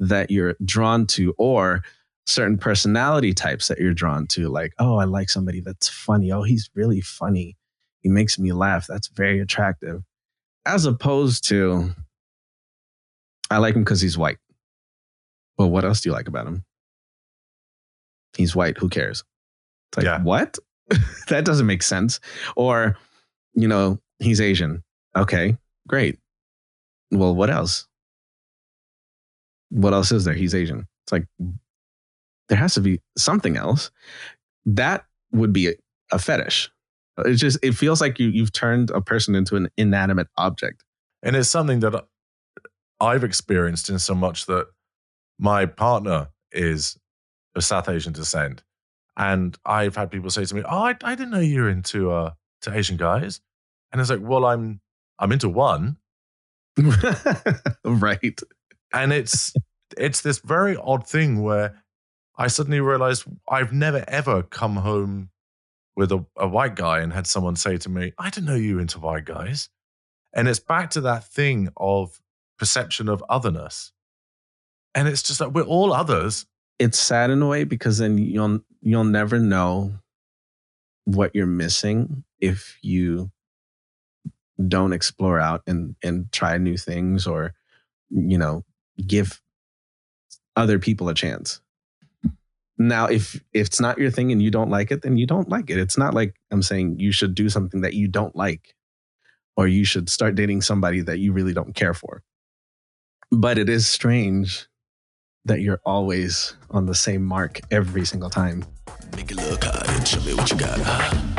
that 0.00 0.30
you're 0.30 0.56
drawn 0.64 1.06
to, 1.06 1.34
or 1.38 1.82
certain 2.26 2.58
personality 2.58 3.32
types 3.32 3.68
that 3.68 3.78
you're 3.78 3.94
drawn 3.94 4.26
to. 4.28 4.48
Like, 4.48 4.72
oh, 4.78 4.96
I 4.96 5.04
like 5.04 5.30
somebody 5.30 5.60
that's 5.60 5.88
funny. 5.88 6.32
Oh, 6.32 6.42
he's 6.42 6.68
really 6.74 7.00
funny. 7.00 7.56
He 8.02 8.08
makes 8.08 8.38
me 8.38 8.52
laugh. 8.52 8.86
That's 8.88 9.08
very 9.08 9.40
attractive. 9.40 10.02
As 10.66 10.84
opposed 10.86 11.46
to, 11.48 11.90
I 13.50 13.58
like 13.58 13.74
him 13.74 13.82
because 13.84 14.00
he's 14.00 14.16
white. 14.18 14.38
Well, 15.58 15.70
what 15.70 15.84
else 15.84 16.00
do 16.00 16.08
you 16.08 16.12
like 16.14 16.28
about 16.28 16.46
him? 16.46 16.64
He's 18.36 18.54
white. 18.56 18.78
Who 18.78 18.88
cares? 18.88 19.24
It's 19.90 19.98
like, 19.98 20.04
Yeah. 20.06 20.22
what? 20.22 20.58
that 21.28 21.44
doesn't 21.44 21.66
make 21.66 21.82
sense. 21.82 22.20
Or, 22.56 22.96
you 23.54 23.68
know, 23.68 23.98
he's 24.18 24.40
Asian. 24.40 24.82
Okay, 25.16 25.56
great. 25.88 26.18
Well, 27.10 27.34
what 27.34 27.50
else? 27.50 27.86
What 29.70 29.92
else 29.92 30.12
is 30.12 30.24
there? 30.24 30.34
He's 30.34 30.54
Asian. 30.54 30.86
It's 31.04 31.12
like, 31.12 31.26
there 32.48 32.58
has 32.58 32.74
to 32.74 32.80
be 32.80 33.00
something 33.16 33.56
else. 33.56 33.90
That 34.66 35.04
would 35.32 35.52
be 35.52 35.68
a, 35.68 35.72
a 36.12 36.18
fetish. 36.18 36.70
It 37.24 37.34
just, 37.34 37.58
it 37.62 37.72
feels 37.72 38.00
like 38.00 38.18
you, 38.18 38.28
you've 38.28 38.52
turned 38.52 38.90
a 38.90 39.00
person 39.00 39.34
into 39.34 39.56
an 39.56 39.68
inanimate 39.76 40.28
object. 40.36 40.84
And 41.22 41.36
it's 41.36 41.48
something 41.48 41.80
that 41.80 42.06
I've 43.00 43.24
experienced 43.24 43.88
in 43.88 43.98
so 43.98 44.14
much 44.14 44.46
that 44.46 44.66
my 45.38 45.66
partner 45.66 46.28
is 46.52 46.98
of 47.54 47.64
South 47.64 47.88
Asian 47.88 48.12
descent. 48.12 48.62
And 49.16 49.56
I've 49.64 49.96
had 49.96 50.10
people 50.10 50.30
say 50.30 50.44
to 50.44 50.54
me, 50.54 50.62
Oh, 50.64 50.84
I, 50.84 50.96
I 51.02 51.14
didn't 51.14 51.30
know 51.30 51.40
you 51.40 51.62
were 51.62 51.68
into 51.68 52.10
uh 52.10 52.32
to 52.62 52.76
Asian 52.76 52.96
guys. 52.96 53.40
And 53.92 54.00
it's 54.00 54.10
like, 54.10 54.20
well, 54.22 54.44
I'm 54.44 54.80
I'm 55.18 55.32
into 55.32 55.48
one. 55.48 55.96
right. 57.84 58.40
And 58.92 59.12
it's 59.12 59.52
it's 59.96 60.20
this 60.22 60.38
very 60.38 60.76
odd 60.76 61.06
thing 61.06 61.42
where 61.42 61.82
I 62.36 62.46
suddenly 62.46 62.80
realized 62.80 63.24
I've 63.48 63.72
never 63.72 64.04
ever 64.08 64.42
come 64.42 64.76
home 64.76 65.30
with 65.96 66.12
a, 66.12 66.24
a 66.36 66.48
white 66.48 66.76
guy 66.76 67.00
and 67.00 67.12
had 67.12 67.26
someone 67.26 67.56
say 67.56 67.76
to 67.76 67.88
me, 67.88 68.12
I 68.18 68.30
didn't 68.30 68.46
know 68.46 68.54
you 68.54 68.78
into 68.78 68.98
white 68.98 69.24
guys. 69.24 69.68
And 70.32 70.48
it's 70.48 70.60
back 70.60 70.90
to 70.90 71.00
that 71.02 71.24
thing 71.24 71.68
of 71.76 72.20
perception 72.58 73.08
of 73.08 73.24
otherness. 73.28 73.92
And 74.94 75.08
it's 75.08 75.22
just 75.22 75.40
like 75.40 75.52
we're 75.52 75.62
all 75.62 75.92
others. 75.92 76.46
It's 76.78 76.98
sad 76.98 77.30
in 77.30 77.42
a 77.42 77.46
way 77.46 77.64
because 77.64 77.98
then 77.98 78.18
you'll 78.18 78.60
you'll 78.80 79.04
never 79.04 79.38
know 79.38 79.92
what 81.04 81.34
you're 81.34 81.46
missing 81.46 82.24
if 82.40 82.78
you 82.82 83.30
don't 84.68 84.92
explore 84.92 85.38
out 85.38 85.62
and 85.66 85.96
and 86.02 86.30
try 86.32 86.56
new 86.58 86.76
things 86.76 87.26
or 87.26 87.54
you 88.10 88.38
know 88.38 88.64
give 89.02 89.40
other 90.56 90.78
people 90.78 91.08
a 91.08 91.14
chance. 91.14 91.60
Now 92.78 93.06
if 93.06 93.34
if 93.52 93.66
it's 93.66 93.80
not 93.80 93.98
your 93.98 94.10
thing 94.10 94.32
and 94.32 94.42
you 94.42 94.50
don't 94.50 94.70
like 94.70 94.90
it 94.90 95.02
then 95.02 95.16
you 95.16 95.26
don't 95.26 95.48
like 95.48 95.70
it. 95.70 95.78
It's 95.78 95.98
not 95.98 96.14
like 96.14 96.34
i'm 96.50 96.62
saying 96.62 96.98
you 96.98 97.12
should 97.12 97.34
do 97.34 97.48
something 97.48 97.82
that 97.82 97.94
you 97.94 98.08
don't 98.08 98.34
like 98.34 98.74
or 99.56 99.68
you 99.68 99.84
should 99.84 100.08
start 100.08 100.34
dating 100.34 100.62
somebody 100.62 101.02
that 101.02 101.18
you 101.18 101.32
really 101.32 101.52
don't 101.52 101.74
care 101.74 101.94
for. 101.94 102.22
But 103.30 103.58
it 103.58 103.68
is 103.68 103.86
strange 103.86 104.66
that 105.44 105.60
you're 105.60 105.80
always 105.84 106.56
on 106.70 106.86
the 106.86 106.94
same 106.94 107.24
mark 107.24 107.60
every 107.70 108.04
single 108.04 108.30
time. 108.30 108.64
Make 109.16 109.30
it 109.30 109.36
look 109.36 109.64
and 109.64 110.06
show 110.06 110.20
me 110.20 110.34
what 110.34 110.50
you 110.50 110.56
got. 110.56 111.29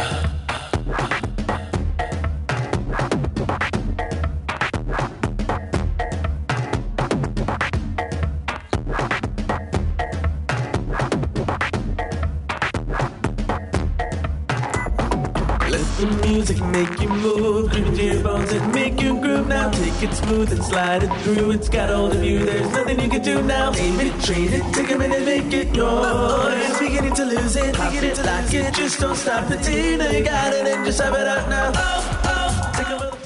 Make 16.72 17.02
you 17.02 17.10
move, 17.10 17.70
groove 17.70 17.88
into 17.88 18.04
your 18.04 18.24
bones 18.24 18.52
and 18.52 18.74
make 18.74 19.02
you 19.02 19.20
groove 19.20 19.48
now. 19.48 19.70
Take 19.72 20.04
it 20.04 20.14
smooth 20.14 20.52
and 20.52 20.64
slide 20.64 21.04
it 21.04 21.14
through. 21.22 21.52
It's 21.52 21.70
got 21.70 21.90
hold 21.90 22.16
of 22.16 22.24
you. 22.24 22.40
There's 22.40 22.72
nothing 22.72 23.00
you 23.00 23.10
can 23.10 23.22
do 23.22 23.42
now. 23.42 23.74
Aim 23.76 24.00
it, 24.00 24.24
trade 24.24 24.54
it, 24.54 24.74
take 24.74 24.92
a 24.92 24.98
minute, 24.98 25.26
make 25.26 25.54
it 25.54 25.76
yours. 25.76 26.80
Beginning 26.80 27.14
to 27.16 27.26
lose 27.26 27.56
it, 27.56 27.74
beginning 27.74 28.16
to 28.16 28.24
like 28.24 28.54
it. 28.54 28.74
Just 28.74 29.00
don't 29.00 29.16
stop 29.16 29.52
it 29.52 29.62
till 29.64 29.78
you 29.78 30.18
you 30.18 30.24
got 30.24 30.54
it 30.54 30.68
and 30.68 30.86
just 30.86 31.02
have 31.02 31.14
it 31.14 31.28
out 31.28 31.50
now. 31.50 31.72
Oh, 31.76 32.22
oh, 32.26 32.72
take 32.76 32.88
a 32.88 32.96
little 32.96 33.22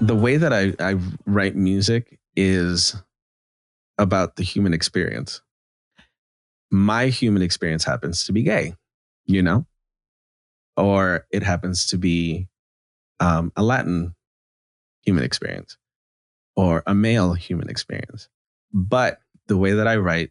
the 0.00 0.16
way 0.16 0.36
that 0.36 0.52
I, 0.52 0.72
I 0.80 0.96
write 1.26 1.54
music 1.54 2.18
is 2.34 2.96
about 3.98 4.36
the 4.36 4.42
human 4.42 4.72
experience. 4.72 5.42
My 6.70 7.08
human 7.08 7.42
experience 7.42 7.84
happens 7.84 8.24
to 8.24 8.32
be 8.32 8.42
gay, 8.42 8.74
you 9.26 9.42
know, 9.42 9.66
or 10.76 11.26
it 11.30 11.42
happens 11.42 11.86
to 11.88 11.98
be 11.98 12.48
um, 13.20 13.52
a 13.56 13.62
Latin 13.62 14.14
human 15.02 15.24
experience 15.24 15.76
or 16.56 16.82
a 16.86 16.94
male 16.94 17.34
human 17.34 17.70
experience. 17.70 18.28
But 18.72 19.20
the 19.46 19.56
way 19.56 19.72
that 19.72 19.86
I 19.86 19.96
write 19.96 20.30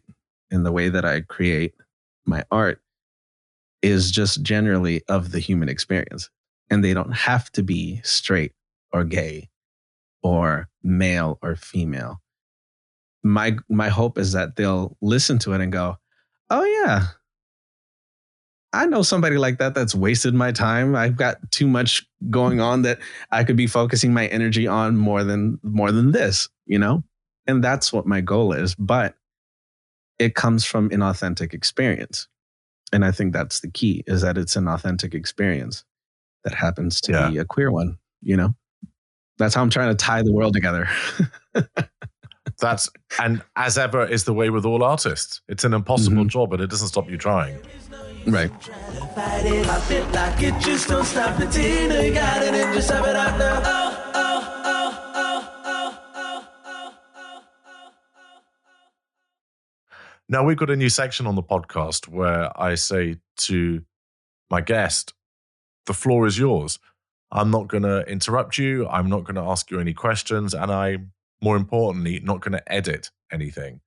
and 0.50 0.64
the 0.64 0.72
way 0.72 0.88
that 0.88 1.04
I 1.04 1.22
create 1.22 1.74
my 2.26 2.44
art 2.50 2.80
is 3.82 4.10
just 4.10 4.42
generally 4.42 5.02
of 5.08 5.32
the 5.32 5.38
human 5.38 5.68
experience. 5.68 6.30
And 6.68 6.84
they 6.84 6.94
don't 6.94 7.12
have 7.12 7.50
to 7.52 7.62
be 7.62 8.00
straight 8.04 8.52
or 8.92 9.04
gay 9.04 9.48
or 10.22 10.68
male 10.82 11.38
or 11.42 11.56
female. 11.56 12.20
My 13.22 13.56
my 13.68 13.88
hope 13.88 14.18
is 14.18 14.32
that 14.32 14.56
they'll 14.56 14.96
listen 15.00 15.38
to 15.40 15.52
it 15.52 15.60
and 15.60 15.72
go, 15.72 15.96
"Oh 16.48 16.64
yeah. 16.64 17.08
I 18.72 18.86
know 18.86 19.02
somebody 19.02 19.36
like 19.36 19.58
that 19.58 19.74
that's 19.74 19.94
wasted 19.94 20.32
my 20.34 20.52
time. 20.52 20.94
I've 20.94 21.16
got 21.16 21.38
too 21.50 21.66
much 21.66 22.06
going 22.30 22.60
on 22.60 22.82
that 22.82 22.98
I 23.32 23.42
could 23.42 23.56
be 23.56 23.66
focusing 23.66 24.12
my 24.12 24.26
energy 24.28 24.66
on 24.66 24.96
more 24.96 25.24
than 25.24 25.58
more 25.62 25.90
than 25.90 26.12
this, 26.12 26.48
you 26.66 26.78
know? 26.78 27.02
And 27.46 27.64
that's 27.64 27.92
what 27.92 28.06
my 28.06 28.20
goal 28.20 28.52
is, 28.52 28.74
but 28.76 29.16
it 30.20 30.34
comes 30.36 30.64
from 30.64 30.90
an 30.92 31.02
authentic 31.02 31.52
experience. 31.52 32.28
And 32.92 33.04
I 33.04 33.10
think 33.10 33.32
that's 33.32 33.60
the 33.60 33.70
key 33.70 34.04
is 34.06 34.20
that 34.22 34.38
it's 34.38 34.54
an 34.54 34.68
authentic 34.68 35.14
experience 35.14 35.84
that 36.44 36.54
happens 36.54 37.00
to 37.02 37.12
Yeah. 37.12 37.30
be 37.30 37.38
a 37.38 37.44
queer 37.44 37.72
one, 37.72 37.98
you 38.22 38.36
know? 38.36 38.54
That's 39.38 39.54
how 39.54 39.62
I'm 39.62 39.70
trying 39.70 39.88
to 39.88 39.94
tie 39.96 40.22
the 40.22 40.32
world 40.32 40.52
together. 40.54 40.88
That's 42.60 42.90
and 43.18 43.42
as 43.56 43.78
ever 43.78 44.04
is 44.04 44.24
the 44.24 44.34
way 44.34 44.50
with 44.50 44.66
all 44.66 44.82
artists. 44.84 45.40
It's 45.48 45.64
an 45.64 45.72
impossible 45.72 46.24
Mhm. 46.24 46.28
job, 46.28 46.50
but 46.50 46.60
it 46.60 46.68
doesn't 46.68 46.88
stop 46.88 47.08
you 47.08 47.16
trying. 47.16 47.58
Right. 48.26 48.50
Now, 60.28 60.44
we've 60.44 60.56
got 60.56 60.70
a 60.70 60.76
new 60.76 60.88
section 60.88 61.26
on 61.26 61.34
the 61.34 61.42
podcast 61.42 62.06
where 62.06 62.50
I 62.60 62.76
say 62.76 63.16
to 63.38 63.82
my 64.48 64.60
guest, 64.60 65.12
the 65.86 65.94
floor 65.94 66.26
is 66.26 66.38
yours. 66.38 66.78
I'm 67.32 67.50
not 67.50 67.66
going 67.66 67.82
to 67.82 68.02
interrupt 68.08 68.56
you. 68.56 68.86
I'm 68.86 69.08
not 69.08 69.24
going 69.24 69.34
to 69.34 69.42
ask 69.42 69.70
you 69.72 69.80
any 69.80 69.92
questions. 69.92 70.54
And 70.54 70.70
I'm, 70.70 71.12
more 71.42 71.56
importantly, 71.56 72.20
not 72.20 72.40
going 72.40 72.52
to 72.52 72.72
edit 72.72 73.10
anything. 73.32 73.80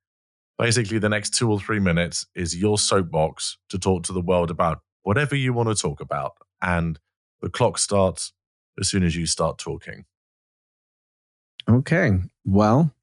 Basically, 0.57 0.99
the 0.99 1.09
next 1.09 1.31
two 1.31 1.51
or 1.51 1.59
three 1.59 1.79
minutes 1.79 2.25
is 2.35 2.55
your 2.55 2.77
soapbox 2.77 3.57
to 3.69 3.79
talk 3.79 4.03
to 4.03 4.13
the 4.13 4.21
world 4.21 4.51
about 4.51 4.81
whatever 5.01 5.35
you 5.35 5.53
want 5.53 5.69
to 5.69 5.75
talk 5.75 5.99
about. 5.99 6.33
And 6.61 6.99
the 7.41 7.49
clock 7.49 7.77
starts 7.77 8.33
as 8.79 8.89
soon 8.89 9.03
as 9.03 9.15
you 9.15 9.25
start 9.25 9.57
talking. 9.57 10.05
Okay. 11.69 12.11
Well, 12.45 12.93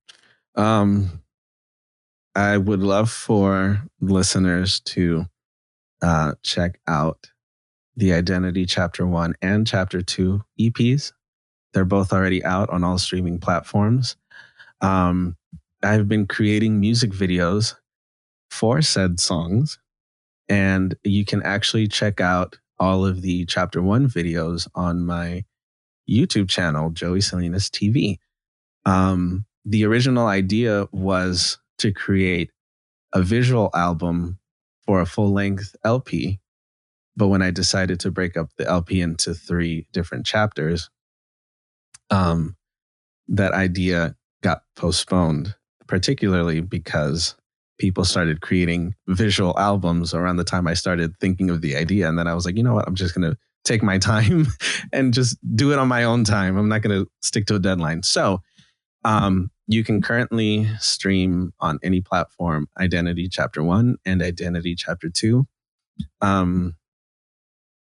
um, 0.55 1.23
I 2.35 2.57
would 2.57 2.81
love 2.81 3.11
for 3.11 3.83
listeners 4.01 4.81
to 4.81 5.27
uh, 6.03 6.35
check 6.43 6.79
out 6.87 7.31
the 7.97 8.13
Identity 8.13 8.67
Chapter 8.67 9.07
1 9.07 9.35
and 9.43 9.67
Chapter 9.67 10.03
2 10.03 10.43
EPs. 10.59 11.13
They're 11.73 11.85
both 11.85 12.13
already 12.13 12.45
out 12.45 12.71
on 12.71 12.85
all 12.85 12.99
streaming 12.99 13.39
platforms. 13.39 14.17
Um, 14.81 15.37
I've 15.83 16.09
been 16.09 16.27
creating 16.27 16.81
music 16.81 17.11
videos 17.11 17.75
for 18.51 18.83
said 18.83 19.21
songs, 19.21 19.79
and 20.49 20.95
you 21.05 21.25
can 21.25 21.43
actually 21.43 21.89
check 21.89 22.21
out 22.21 22.59
all 22.79 23.05
of 23.07 23.23
the 23.23 23.45
chapter 23.47 23.83
one 23.83 24.09
videos 24.09 24.69
on 24.75 25.05
my 25.05 25.45
YouTube 26.09 26.49
channel, 26.49 26.91
Joey 26.91 27.21
Salinas 27.21 27.71
TV. 27.71 28.19
Um, 28.85 29.45
the 29.65 29.85
original 29.85 30.27
idea 30.27 30.87
was 30.93 31.59
to 31.79 31.93
create 31.93 32.51
a 33.13 33.23
visual 33.23 33.71
album 33.75 34.39
for 34.87 35.01
a 35.01 35.07
full 35.07 35.33
length 35.33 35.77
LP. 35.85 36.41
But 37.17 37.29
when 37.29 37.43
I 37.43 37.51
decided 37.51 38.01
to 38.01 38.11
break 38.11 38.37
up 38.37 38.49
the 38.57 38.67
LP 38.67 39.01
into 39.01 39.35
three 39.35 39.87
different 39.93 40.27
chapters, 40.27 40.91
um, 42.11 42.57
that 43.29 43.53
idea 43.53 44.17
got 44.43 44.63
postponed, 44.75 45.55
particularly 45.91 46.61
because 46.61 47.35
people 47.81 48.05
started 48.05 48.41
creating 48.41 48.95
visual 49.09 49.59
albums 49.59 50.15
around 50.15 50.37
the 50.37 50.45
time 50.45 50.69
I 50.69 50.75
started 50.75 51.17
thinking 51.19 51.51
of 51.51 51.63
the 51.63 51.75
idea. 51.75 52.09
And 52.09 52.17
then 52.17 52.29
I 52.29 52.35
was 52.35 52.47
like, 52.47 52.57
you 52.57 52.63
know 52.63 52.75
what? 52.75 52.87
I'm 52.87 52.95
just 52.95 53.13
going 53.13 53.29
to 53.29 53.37
take 53.65 53.83
my 53.83 53.99
time 54.13 54.47
and 54.93 55.13
just 55.13 55.37
do 55.57 55.73
it 55.73 55.81
on 55.81 55.89
my 55.89 56.05
own 56.05 56.23
time. 56.23 56.57
I'm 56.57 56.69
not 56.69 56.83
going 56.83 56.97
to 56.97 57.11
stick 57.23 57.47
to 57.47 57.57
a 57.57 57.59
deadline. 57.59 58.05
So, 58.05 58.41
um, 59.05 59.51
you 59.67 59.83
can 59.83 60.01
currently 60.01 60.69
stream 60.79 61.53
on 61.59 61.81
any 61.83 62.01
platform 62.01 62.69
Identity 62.79 63.29
Chapter 63.29 63.63
1 63.63 63.97
and 64.05 64.23
Identity 64.23 64.77
Chapter 64.77 65.09
2. 65.09 65.45
Um, 66.21 66.77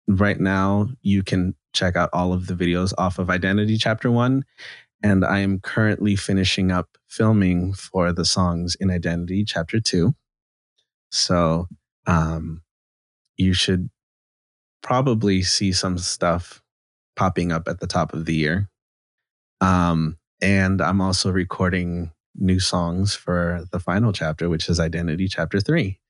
right 0.06 0.38
now, 0.38 0.88
you 1.00 1.22
can 1.22 1.54
check 1.72 1.96
out 1.96 2.11
all 2.12 2.32
of 2.32 2.46
the 2.46 2.54
videos 2.54 2.92
off 2.98 3.18
of 3.18 3.30
Identity 3.30 3.78
Chapter 3.78 4.11
1. 4.11 4.44
And 5.07 5.25
I 5.25 5.38
am 5.38 5.61
currently 5.61 6.16
finishing 6.16 6.73
up 6.73 6.99
filming 7.07 7.75
for 7.75 8.12
the 8.12 8.25
songs 8.25 8.75
in 8.75 8.90
Identity 8.90 9.45
Chapter 9.45 9.79
2. 9.79 10.12
So 11.12 11.69
um, 12.09 12.62
you 13.37 13.53
should 13.53 13.88
probably 14.83 15.42
see 15.42 15.71
some 15.71 15.97
stuff 15.97 16.61
popping 17.14 17.53
up 17.53 17.69
at 17.69 17.79
the 17.79 17.87
top 17.87 18.14
of 18.14 18.25
the 18.25 18.35
year. 18.35 18.69
Um, 19.61 20.19
and 20.42 20.83
I'm 20.83 21.01
also 21.01 21.31
recording 21.31 22.11
new 22.35 22.59
songs 22.59 23.14
for 23.14 23.64
the 23.71 23.79
final 23.79 24.12
chapter, 24.12 24.49
which 24.49 24.69
is 24.69 24.81
Identity 24.81 25.29
Chapter 25.29 25.61
3, 25.61 26.01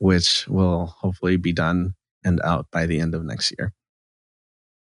which 0.00 0.46
will 0.48 0.84
hopefully 0.84 1.38
be 1.38 1.54
done 1.54 1.94
and 2.22 2.42
out 2.44 2.66
by 2.70 2.84
the 2.84 3.00
end 3.00 3.14
of 3.14 3.24
next 3.24 3.54
year. 3.58 3.72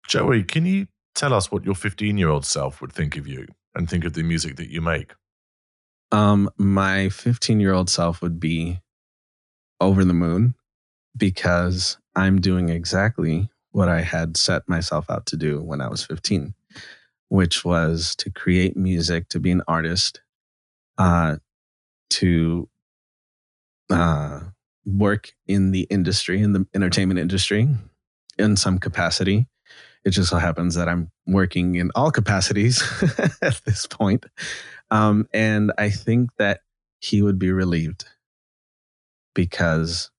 Joey, 0.10 0.44
can 0.44 0.66
you 0.66 0.88
tell 1.20 1.34
us 1.34 1.52
what 1.52 1.66
your 1.66 1.76
15 1.76 2.18
year 2.18 2.30
old 2.30 2.46
self 2.46 2.82
would 2.82 2.94
think 2.94 3.18
of 3.18 3.28
you 3.28 3.48
and 3.76 3.90
think 3.90 4.06
of 4.06 4.14
the 4.14 4.24
music 4.24 4.56
that 4.58 4.70
you 4.70 4.82
make? 4.82 5.14
Um, 6.12 6.50
my 6.58 7.10
15 7.10 7.60
year 7.60 7.74
old 7.74 7.90
self 7.90 8.22
would 8.22 8.40
be 8.40 8.80
over 9.80 10.04
the 10.04 10.14
moon 10.14 10.56
because 11.16 11.98
I'm 12.16 12.42
doing 12.42 12.70
exactly 12.70 13.50
what 13.72 13.90
I 13.90 14.02
had 14.02 14.38
set 14.38 14.68
myself 14.68 15.10
out 15.10 15.26
to 15.28 15.38
do 15.38 15.62
when 15.62 15.82
I 15.82 15.88
was 15.88 16.04
15 16.04 16.54
which 17.30 17.64
was 17.64 18.16
to 18.18 18.30
create 18.30 18.76
music, 18.76 19.30
to 19.30 19.40
be 19.40 19.52
an 19.52 19.62
artist, 19.68 20.22
uh, 20.98 21.38
to 22.10 22.68
uh, 23.92 24.42
work 24.86 25.34
in 25.48 25.72
the 25.72 25.84
industry, 25.92 26.42
in 26.42 26.54
the 26.54 26.68
entertainment 26.76 27.20
industry, 27.20 27.70
in 28.38 28.58
some 28.58 28.80
capacity. 28.80 29.48
It 30.10 30.14
just 30.14 30.32
so 30.32 30.38
happens 30.38 30.74
that 30.74 30.90
I'm 30.90 31.12
working 31.28 31.76
in 31.76 31.92
all 31.94 32.10
capacities 32.10 32.82
at 33.44 33.62
this 33.64 33.86
point. 33.86 34.26
Um, 34.90 35.28
and 35.32 35.72
I 35.78 35.92
think 35.92 36.32
that 36.38 36.62
he 37.00 37.22
would 37.22 37.38
be 37.38 37.52
relieved 37.52 38.06
because 39.36 40.10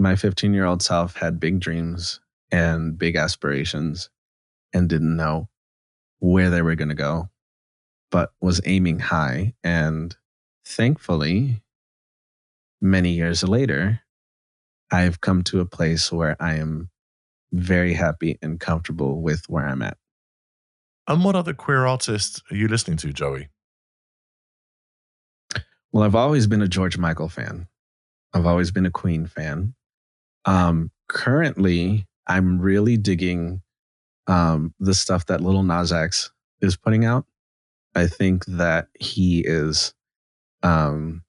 my 0.00 0.16
15 0.16 0.52
year 0.52 0.64
old 0.64 0.82
self 0.82 1.14
had 1.14 1.38
big 1.38 1.60
dreams 1.60 2.18
and 2.50 2.98
big 2.98 3.14
aspirations 3.14 4.10
and 4.72 4.88
didn't 4.88 5.14
know 5.14 5.48
where 6.18 6.50
they 6.50 6.60
were 6.60 6.74
going 6.74 6.88
to 6.88 6.96
go, 6.96 7.28
but 8.10 8.32
was 8.40 8.60
aiming 8.64 8.98
high. 8.98 9.54
And 9.62 10.16
thankfully, 10.64 11.62
many 12.80 13.12
years 13.12 13.44
later, 13.44 14.00
I've 14.90 15.20
come 15.20 15.44
to 15.44 15.60
a 15.60 15.66
place 15.66 16.10
where 16.10 16.36
I 16.40 16.56
am 16.56 16.90
very 17.58 17.94
happy 17.94 18.38
and 18.42 18.60
comfortable 18.60 19.20
with 19.20 19.48
where 19.48 19.66
I'm 19.66 19.82
at. 19.82 19.96
And 21.08 21.24
what 21.24 21.36
other 21.36 21.54
queer 21.54 21.86
artists 21.86 22.42
are 22.50 22.56
you 22.56 22.68
listening 22.68 22.96
to, 22.98 23.12
Joey? 23.12 23.48
Well, 25.92 26.04
I've 26.04 26.14
always 26.14 26.46
been 26.46 26.62
a 26.62 26.68
George 26.68 26.98
Michael 26.98 27.28
fan. 27.28 27.68
I've 28.34 28.46
always 28.46 28.70
been 28.70 28.86
a 28.86 28.90
Queen 28.90 29.26
fan. 29.26 29.74
Um, 30.44 30.90
currently, 31.08 32.06
I'm 32.26 32.60
really 32.60 32.96
digging 32.96 33.62
um, 34.26 34.74
the 34.80 34.94
stuff 34.94 35.26
that 35.26 35.40
Lil 35.40 35.62
Nas 35.62 35.92
X 35.92 36.32
is 36.60 36.76
putting 36.76 37.04
out. 37.04 37.24
I 37.94 38.08
think 38.08 38.44
that 38.46 38.88
he 38.98 39.40
is 39.40 39.94
um, 40.62 41.22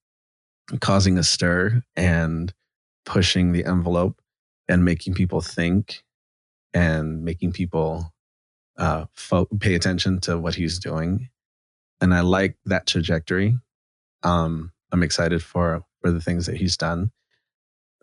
causing 0.82 1.18
a 1.18 1.24
stir 1.24 1.82
and 1.96 2.54
pushing 3.06 3.54
the 3.54 3.64
envelope 3.64 4.20
and 4.68 4.84
making 4.84 5.14
people 5.14 5.40
think 5.40 6.04
and 6.78 7.24
making 7.24 7.52
people 7.54 8.14
uh, 8.78 9.06
fo- 9.16 9.48
pay 9.60 9.74
attention 9.74 10.20
to 10.20 10.38
what 10.38 10.54
he's 10.54 10.78
doing. 10.78 11.30
And 12.00 12.14
I 12.14 12.20
like 12.22 12.56
that 12.66 12.86
trajectory. 12.86 13.58
Um, 14.22 14.72
I'm 14.92 15.02
excited 15.02 15.42
for 15.42 15.84
for 16.02 16.12
the 16.12 16.22
things 16.22 16.46
that 16.46 16.58
he's 16.58 16.78
done 16.78 17.12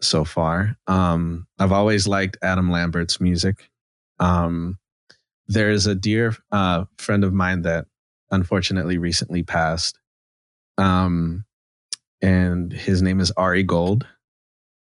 so 0.00 0.24
far. 0.24 0.76
Um, 0.88 1.46
I've 1.56 1.70
always 1.70 2.08
liked 2.08 2.36
Adam 2.42 2.68
Lambert's 2.68 3.20
music. 3.20 3.70
Um, 4.18 4.78
there's 5.46 5.86
a 5.86 5.94
dear 5.94 6.34
uh, 6.50 6.86
friend 6.98 7.22
of 7.22 7.32
mine 7.32 7.62
that 7.62 7.86
unfortunately 8.32 8.98
recently 8.98 9.44
passed. 9.44 10.00
Um, 10.78 11.44
and 12.20 12.72
his 12.72 13.02
name 13.02 13.20
is 13.20 13.30
Ari 13.36 13.62
Gold. 13.62 14.04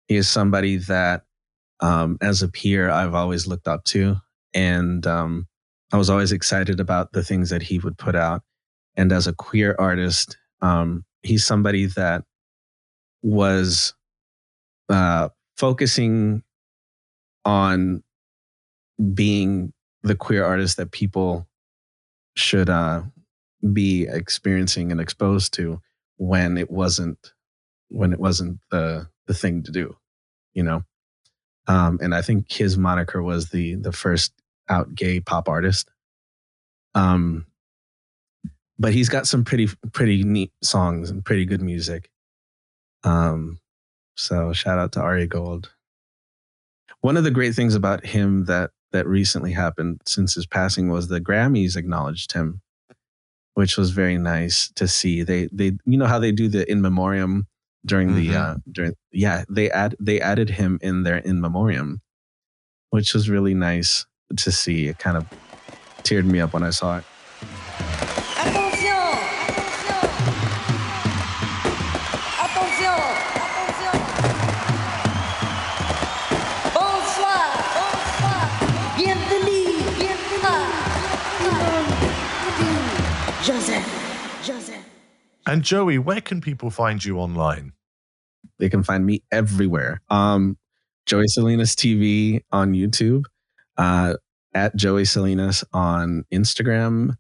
He 0.09 0.17
is 0.17 0.27
somebody 0.29 0.79
that, 0.79 1.26
um, 1.81 2.19
as 2.21 2.43
a 2.43 2.49
peer, 2.49 2.91
I've 2.91 3.15
always 3.15 3.47
looked 3.47 3.69
up 3.69 3.85
to. 3.85 4.17
And 4.55 5.07
um, 5.07 5.47
I 5.93 5.97
was 5.97 6.11
always 6.11 6.33
excited 6.33 6.81
about 6.81 7.13
the 7.13 7.23
things 7.23 7.51
that 7.51 7.63
he 7.63 7.79
would 7.79 7.99
put 7.99 8.17
out. 8.17 8.43
And 8.97 9.13
as 9.13 9.27
a 9.27 9.35
queer 9.35 9.77
artist, 9.79 10.39
um, 10.63 11.05
he's 11.23 11.45
somebody 11.45 11.87
that 11.87 12.25
was 13.23 13.95
uh, 14.89 15.29
focusing 15.57 16.43
on 17.45 18.03
being 19.15 19.73
the 20.03 20.15
queer 20.15 20.45
artist 20.45 20.77
that 20.79 20.93
people 20.93 21.47
should 22.37 22.71
uh, 22.71 23.03
be 23.73 24.07
experiencing 24.09 24.91
and 24.91 25.01
exposed 25.01 25.53
to 25.55 25.81
when 26.17 26.57
it 26.57 26.71
wasn't 26.71 27.33
when 27.89 28.13
it 28.13 28.19
wasn't 28.19 28.59
the 28.71 29.09
the 29.27 29.35
thing 29.35 29.63
to 29.63 29.73
do, 29.73 29.97
you 30.55 30.63
know. 30.63 30.83
Um, 31.67 31.99
and 32.01 32.15
I 32.15 32.23
think 32.23 32.51
his 32.51 32.79
moniker 32.79 33.23
was 33.23 33.51
the 33.51 33.75
the 33.75 33.93
first 33.93 34.33
out 34.69 34.95
gay 34.95 35.21
pop 35.21 35.49
artist. 35.49 35.91
Um, 36.95 37.47
but 38.79 38.93
he's 38.93 39.09
got 39.09 39.27
some 39.27 39.45
pretty 39.45 39.69
pretty 39.93 40.23
neat 40.23 40.53
songs 40.63 41.11
and 41.11 41.25
pretty 41.25 41.45
good 41.45 41.63
music. 41.63 42.11
Um, 43.05 43.59
so 44.17 44.53
shout 44.53 44.79
out 44.79 44.93
to 44.93 45.01
Ari 45.01 45.27
Gold. 45.27 45.71
One 47.01 47.17
of 47.17 47.25
the 47.25 47.31
great 47.31 47.55
things 47.55 47.75
about 47.75 48.05
him 48.05 48.47
that 48.47 48.71
that 48.93 49.07
recently 49.07 49.53
happened 49.53 50.01
since 50.07 50.35
his 50.35 50.47
passing 50.47 50.89
was 50.89 51.09
the 51.09 51.21
Grammys 51.21 51.77
acknowledged 51.77 52.33
him, 52.33 52.63
which 53.55 53.77
was 53.77 53.91
very 53.91 54.19
nice 54.19 54.71
to 54.77 54.89
see. 54.89 55.23
They 55.23 55.49
they 55.53 55.73
you 55.85 55.99
know 55.99 56.07
how 56.07 56.19
they 56.19 56.33
do 56.33 56.49
the 56.49 56.71
in 56.71 56.81
memoriam 56.81 57.47
during 57.87 58.09
mm-hmm. 58.09 58.33
the 58.33 58.37
uh 58.37 58.57
during 58.71 58.93
yeah 59.13 59.45
they 59.49 59.71
add 59.71 59.95
they 59.99 60.21
added 60.21 60.51
him 60.51 60.79
in 60.83 61.05
their 61.05 61.19
in 61.19 61.41
memoriam, 61.41 62.03
which 62.91 63.15
was 63.15 63.31
really 63.31 63.55
nice 63.55 64.05
to 64.37 64.53
see. 64.53 64.89
It 64.89 64.99
kind 64.99 65.17
of 65.17 65.25
teared 66.03 66.25
me 66.25 66.41
up 66.41 66.53
when 66.53 66.63
I 66.63 66.71
saw 66.71 66.99
it. 66.99 67.05
And 85.47 85.63
Joey, 85.63 85.99
where 85.99 86.21
can 86.21 86.41
people 86.41 86.71
find 86.71 87.05
you 87.05 87.19
online? 87.19 87.73
They 88.59 88.69
can 88.69 88.83
find 88.83 89.07
me 89.07 89.23
everywhere. 89.31 90.01
Um, 90.11 90.59
Joey 91.07 91.29
Salinas 91.29 91.77
TV 91.77 92.43
on 92.51 92.73
YouTube, 92.73 93.25
uh, 93.77 94.15
at 94.55 94.75
Joey 94.75 95.05
Salinas 95.05 95.63
on 95.73 96.25
Instagram, 96.33 97.17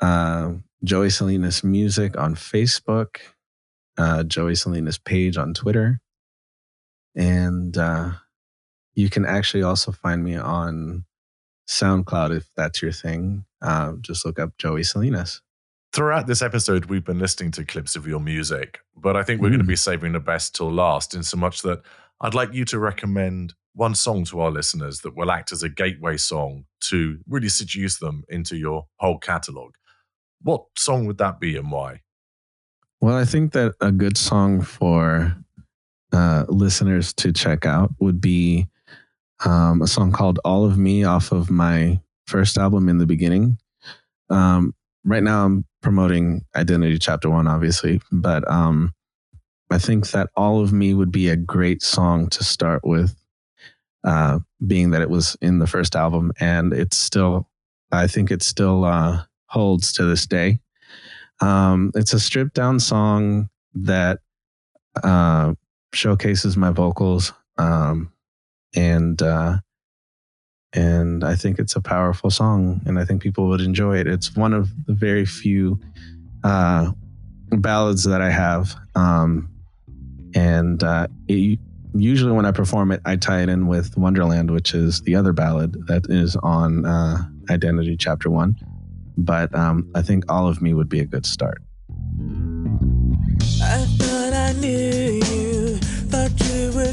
uh, 0.00 0.54
Joey 0.82 1.10
Salinas 1.10 1.62
Music 1.62 2.18
on 2.18 2.34
Facebook, 2.34 3.18
uh, 3.98 4.24
Joey 4.24 4.56
Salinas 4.56 4.98
page 4.98 5.36
on 5.36 5.54
Twitter. 5.54 6.00
And 7.14 7.76
uh, 7.76 8.12
you 8.94 9.10
can 9.10 9.24
actually 9.24 9.62
also 9.62 9.92
find 9.92 10.24
me 10.24 10.36
on 10.36 11.04
SoundCloud 11.68 12.36
if 12.36 12.48
that's 12.56 12.82
your 12.82 12.92
thing. 12.92 13.44
Uh, 13.62 13.92
just 14.00 14.26
look 14.26 14.38
up 14.40 14.56
Joey 14.58 14.82
Salinas. 14.82 15.40
Throughout 15.94 16.26
this 16.26 16.42
episode, 16.42 16.86
we've 16.86 17.04
been 17.04 17.20
listening 17.20 17.52
to 17.52 17.64
clips 17.64 17.94
of 17.94 18.04
your 18.04 18.18
music, 18.18 18.80
but 18.96 19.16
I 19.16 19.22
think 19.22 19.40
we're 19.40 19.46
Mm. 19.48 19.52
going 19.52 19.60
to 19.60 19.64
be 19.64 19.76
saving 19.76 20.10
the 20.10 20.18
best 20.18 20.52
till 20.52 20.72
last, 20.72 21.14
in 21.14 21.22
so 21.22 21.36
much 21.36 21.62
that 21.62 21.82
I'd 22.20 22.34
like 22.34 22.52
you 22.52 22.64
to 22.64 22.80
recommend 22.80 23.54
one 23.74 23.94
song 23.94 24.24
to 24.24 24.40
our 24.40 24.50
listeners 24.50 25.02
that 25.02 25.14
will 25.14 25.30
act 25.30 25.52
as 25.52 25.62
a 25.62 25.68
gateway 25.68 26.16
song 26.16 26.64
to 26.80 27.20
really 27.28 27.48
seduce 27.48 27.98
them 27.98 28.24
into 28.28 28.56
your 28.56 28.86
whole 28.96 29.18
catalog. 29.18 29.74
What 30.42 30.64
song 30.76 31.06
would 31.06 31.18
that 31.18 31.38
be 31.38 31.56
and 31.56 31.70
why? 31.70 32.00
Well, 33.00 33.14
I 33.16 33.24
think 33.24 33.52
that 33.52 33.74
a 33.80 33.92
good 33.92 34.16
song 34.16 34.62
for 34.62 35.36
uh, 36.12 36.44
listeners 36.48 37.12
to 37.14 37.32
check 37.32 37.66
out 37.66 37.92
would 38.00 38.20
be 38.20 38.66
um, 39.44 39.80
a 39.80 39.86
song 39.86 40.10
called 40.10 40.40
All 40.44 40.64
of 40.64 40.76
Me 40.76 41.04
off 41.04 41.30
of 41.30 41.50
my 41.50 42.00
first 42.26 42.58
album 42.58 42.88
in 42.88 42.98
the 42.98 43.06
beginning. 43.06 43.58
Um, 44.28 44.74
right 45.04 45.22
now, 45.22 45.44
I'm 45.44 45.64
promoting 45.82 46.44
Identity 46.56 46.98
Chapter 46.98 47.30
One, 47.30 47.46
obviously, 47.46 48.00
but 48.10 48.48
um, 48.50 48.92
I 49.70 49.78
think 49.78 50.10
that 50.10 50.30
All 50.36 50.60
of 50.60 50.72
Me 50.72 50.94
would 50.94 51.12
be 51.12 51.28
a 51.28 51.36
great 51.36 51.82
song 51.82 52.28
to 52.30 52.44
start 52.44 52.82
with, 52.84 53.14
uh, 54.04 54.38
being 54.66 54.90
that 54.90 55.02
it 55.02 55.10
was 55.10 55.36
in 55.40 55.58
the 55.58 55.66
first 55.66 55.96
album 55.96 56.32
and 56.40 56.72
it's 56.72 56.96
still, 56.96 57.48
I 57.92 58.06
think 58.06 58.30
it 58.30 58.42
still 58.42 58.84
uh, 58.84 59.22
holds 59.46 59.92
to 59.94 60.04
this 60.04 60.26
day. 60.26 60.60
Um, 61.40 61.92
it's 61.94 62.12
a 62.12 62.20
stripped 62.20 62.54
down 62.54 62.80
song 62.80 63.48
that 63.74 64.20
uh, 65.02 65.54
showcases 65.92 66.56
my 66.56 66.70
vocals, 66.70 67.32
um, 67.58 68.12
and 68.74 69.20
uh, 69.20 69.58
and 70.74 71.24
I 71.24 71.36
think 71.36 71.58
it's 71.58 71.76
a 71.76 71.80
powerful 71.80 72.30
song, 72.30 72.80
and 72.84 72.98
I 72.98 73.04
think 73.04 73.22
people 73.22 73.48
would 73.48 73.60
enjoy 73.60 73.98
it. 73.98 74.06
It's 74.06 74.36
one 74.36 74.52
of 74.52 74.68
the 74.86 74.92
very 74.92 75.24
few 75.24 75.80
uh, 76.42 76.90
ballads 77.50 78.04
that 78.04 78.20
I 78.20 78.30
have, 78.30 78.74
um, 78.94 79.48
and 80.34 80.82
uh, 80.82 81.06
it, 81.28 81.58
usually 81.94 82.32
when 82.32 82.44
I 82.44 82.50
perform 82.50 82.90
it, 82.90 83.00
I 83.04 83.16
tie 83.16 83.42
it 83.42 83.48
in 83.48 83.66
with 83.68 83.96
Wonderland, 83.96 84.50
which 84.50 84.74
is 84.74 85.00
the 85.02 85.14
other 85.14 85.32
ballad 85.32 85.86
that 85.86 86.06
is 86.08 86.36
on 86.36 86.84
uh, 86.84 87.18
Identity 87.50 87.96
Chapter 87.96 88.30
One. 88.30 88.56
But 89.16 89.54
um, 89.54 89.88
I 89.94 90.02
think 90.02 90.24
All 90.28 90.48
of 90.48 90.60
Me 90.60 90.74
would 90.74 90.88
be 90.88 91.00
a 91.00 91.04
good 91.04 91.24
start. 91.24 91.62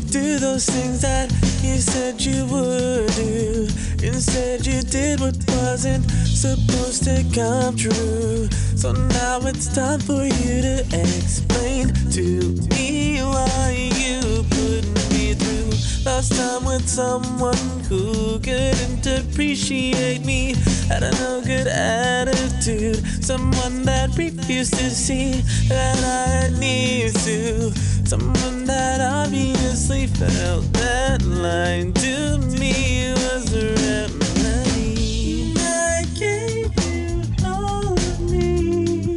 Do 0.09 0.39
those 0.39 0.65
things 0.65 1.01
that 1.01 1.31
you 1.61 1.77
said 1.77 2.21
you 2.21 2.45
would 2.47 3.11
do. 3.15 3.67
Instead, 4.03 4.65
you 4.65 4.81
did 4.81 5.19
what 5.19 5.35
wasn't 5.47 6.09
supposed 6.25 7.03
to 7.03 7.23
come 7.33 7.75
true. 7.75 8.47
So 8.75 8.91
now 8.91 9.39
it's 9.45 9.73
time 9.73 9.99
for 9.99 10.23
you 10.23 10.61
to 10.61 10.85
explain 10.91 11.93
to 12.11 12.57
me 12.75 13.21
why 13.21 13.91
you 13.95 14.43
put 14.49 14.83
me 15.11 15.33
through. 15.33 15.71
Last 16.03 16.33
time 16.33 16.65
with 16.65 16.87
someone 16.87 17.55
who 17.87 18.39
couldn't 18.39 19.05
appreciate 19.05 20.25
me. 20.25 20.55
Had 20.87 21.03
a 21.03 21.11
no 21.11 21.41
good 21.41 21.67
attitude. 21.67 23.05
Someone 23.23 23.83
that 23.83 24.17
refused 24.17 24.73
to 24.73 24.89
see 24.89 25.41
that 25.69 25.97
I 26.03 26.29
had 26.29 26.59
needs 26.59 27.23
to. 27.25 27.71
Someone 28.11 28.65
that 28.65 28.99
obviously 28.99 30.05
felt 30.05 30.65
that 30.73 31.23
line 31.23 31.93
to 31.93 32.39
me 32.59 33.13
was 33.13 33.53
a 33.53 33.73
remedy. 33.87 35.53
I 35.57 36.03
gave 36.19 36.75
you 36.83 37.23
all 37.45 37.93
of 37.93 38.19
me. 38.29 39.15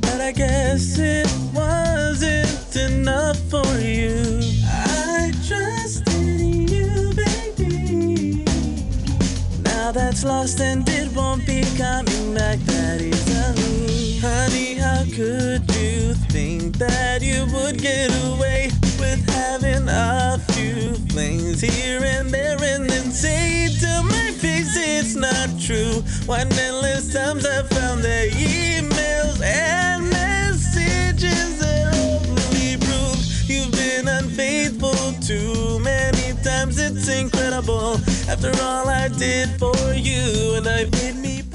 But 0.00 0.20
I 0.20 0.32
guess 0.32 0.98
it 0.98 1.30
wasn't 1.54 2.74
enough 2.74 3.38
for 3.48 3.78
you. 3.78 4.40
I 4.66 5.30
trusted 5.46 6.68
you, 6.68 7.12
baby. 7.14 8.44
Now 9.62 9.92
that's 9.92 10.24
lost 10.24 10.60
and 10.60 10.82
it 10.88 11.14
won't 11.14 11.46
be 11.46 11.62
coming 11.76 12.34
back 12.34 12.58
that 12.58 13.00
easily. 13.00 14.18
Honey, 14.18 14.74
how 14.74 15.04
could 15.14 15.67
think 16.28 16.76
that 16.76 17.22
you 17.22 17.46
would 17.54 17.78
get 17.80 18.10
away 18.26 18.70
with 19.00 19.28
having 19.30 19.88
a 19.88 20.38
few 20.52 20.94
flings 21.08 21.60
here 21.60 22.02
and 22.04 22.30
there 22.30 22.62
and 22.62 22.88
then 22.88 23.10
say 23.10 23.68
to 23.80 24.02
my 24.04 24.30
face 24.32 24.76
it's 24.76 25.14
not 25.14 25.48
true? 25.58 26.02
When 26.26 26.46
endless 26.52 27.12
times 27.12 27.46
I 27.46 27.62
found 27.62 28.02
their 28.02 28.28
emails 28.30 29.40
and 29.42 30.10
messages 30.10 31.58
that 31.60 31.92
prove 32.84 33.50
you've 33.50 33.72
been 33.72 34.08
unfaithful 34.08 35.12
too 35.22 35.78
many 35.80 36.34
times. 36.42 36.78
It's 36.78 37.08
incredible. 37.08 37.94
After 38.28 38.52
all 38.62 38.88
I 38.88 39.08
did 39.08 39.48
for 39.58 39.94
you, 39.94 40.56
and 40.56 40.66
I 40.68 40.84
paid 40.90 41.16
me. 41.16 41.47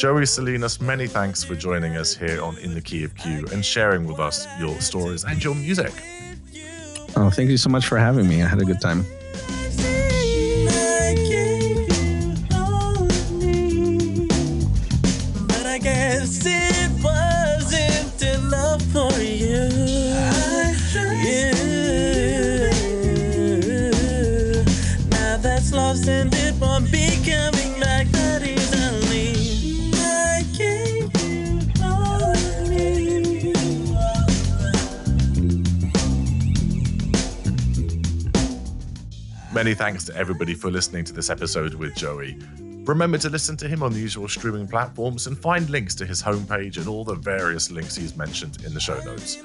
Joey 0.00 0.24
Salinas, 0.24 0.80
many 0.80 1.06
thanks 1.06 1.44
for 1.44 1.54
joining 1.54 1.98
us 1.98 2.16
here 2.16 2.40
on 2.40 2.56
In 2.56 2.72
the 2.72 2.80
Key 2.80 3.04
of 3.04 3.14
Q 3.16 3.44
and 3.52 3.62
sharing 3.62 4.06
with 4.06 4.18
us 4.18 4.46
your 4.58 4.80
stories 4.80 5.24
and 5.24 5.44
your 5.44 5.54
music. 5.54 5.92
Oh, 7.16 7.28
thank 7.28 7.50
you 7.50 7.58
so 7.58 7.68
much 7.68 7.86
for 7.86 7.98
having 7.98 8.26
me. 8.26 8.42
I 8.42 8.48
had 8.48 8.62
a 8.62 8.64
good 8.64 8.80
time. 8.80 9.04
Many 39.60 39.74
thanks 39.74 40.04
to 40.04 40.16
everybody 40.16 40.54
for 40.54 40.70
listening 40.70 41.04
to 41.04 41.12
this 41.12 41.28
episode 41.28 41.74
with 41.74 41.94
Joey. 41.94 42.38
Remember 42.86 43.18
to 43.18 43.28
listen 43.28 43.58
to 43.58 43.68
him 43.68 43.82
on 43.82 43.92
the 43.92 43.98
usual 43.98 44.26
streaming 44.26 44.66
platforms 44.66 45.26
and 45.26 45.36
find 45.36 45.68
links 45.68 45.94
to 45.96 46.06
his 46.06 46.22
homepage 46.22 46.78
and 46.78 46.88
all 46.88 47.04
the 47.04 47.14
various 47.14 47.70
links 47.70 47.94
he's 47.94 48.16
mentioned 48.16 48.64
in 48.64 48.72
the 48.72 48.80
show 48.80 48.98
notes. 49.00 49.36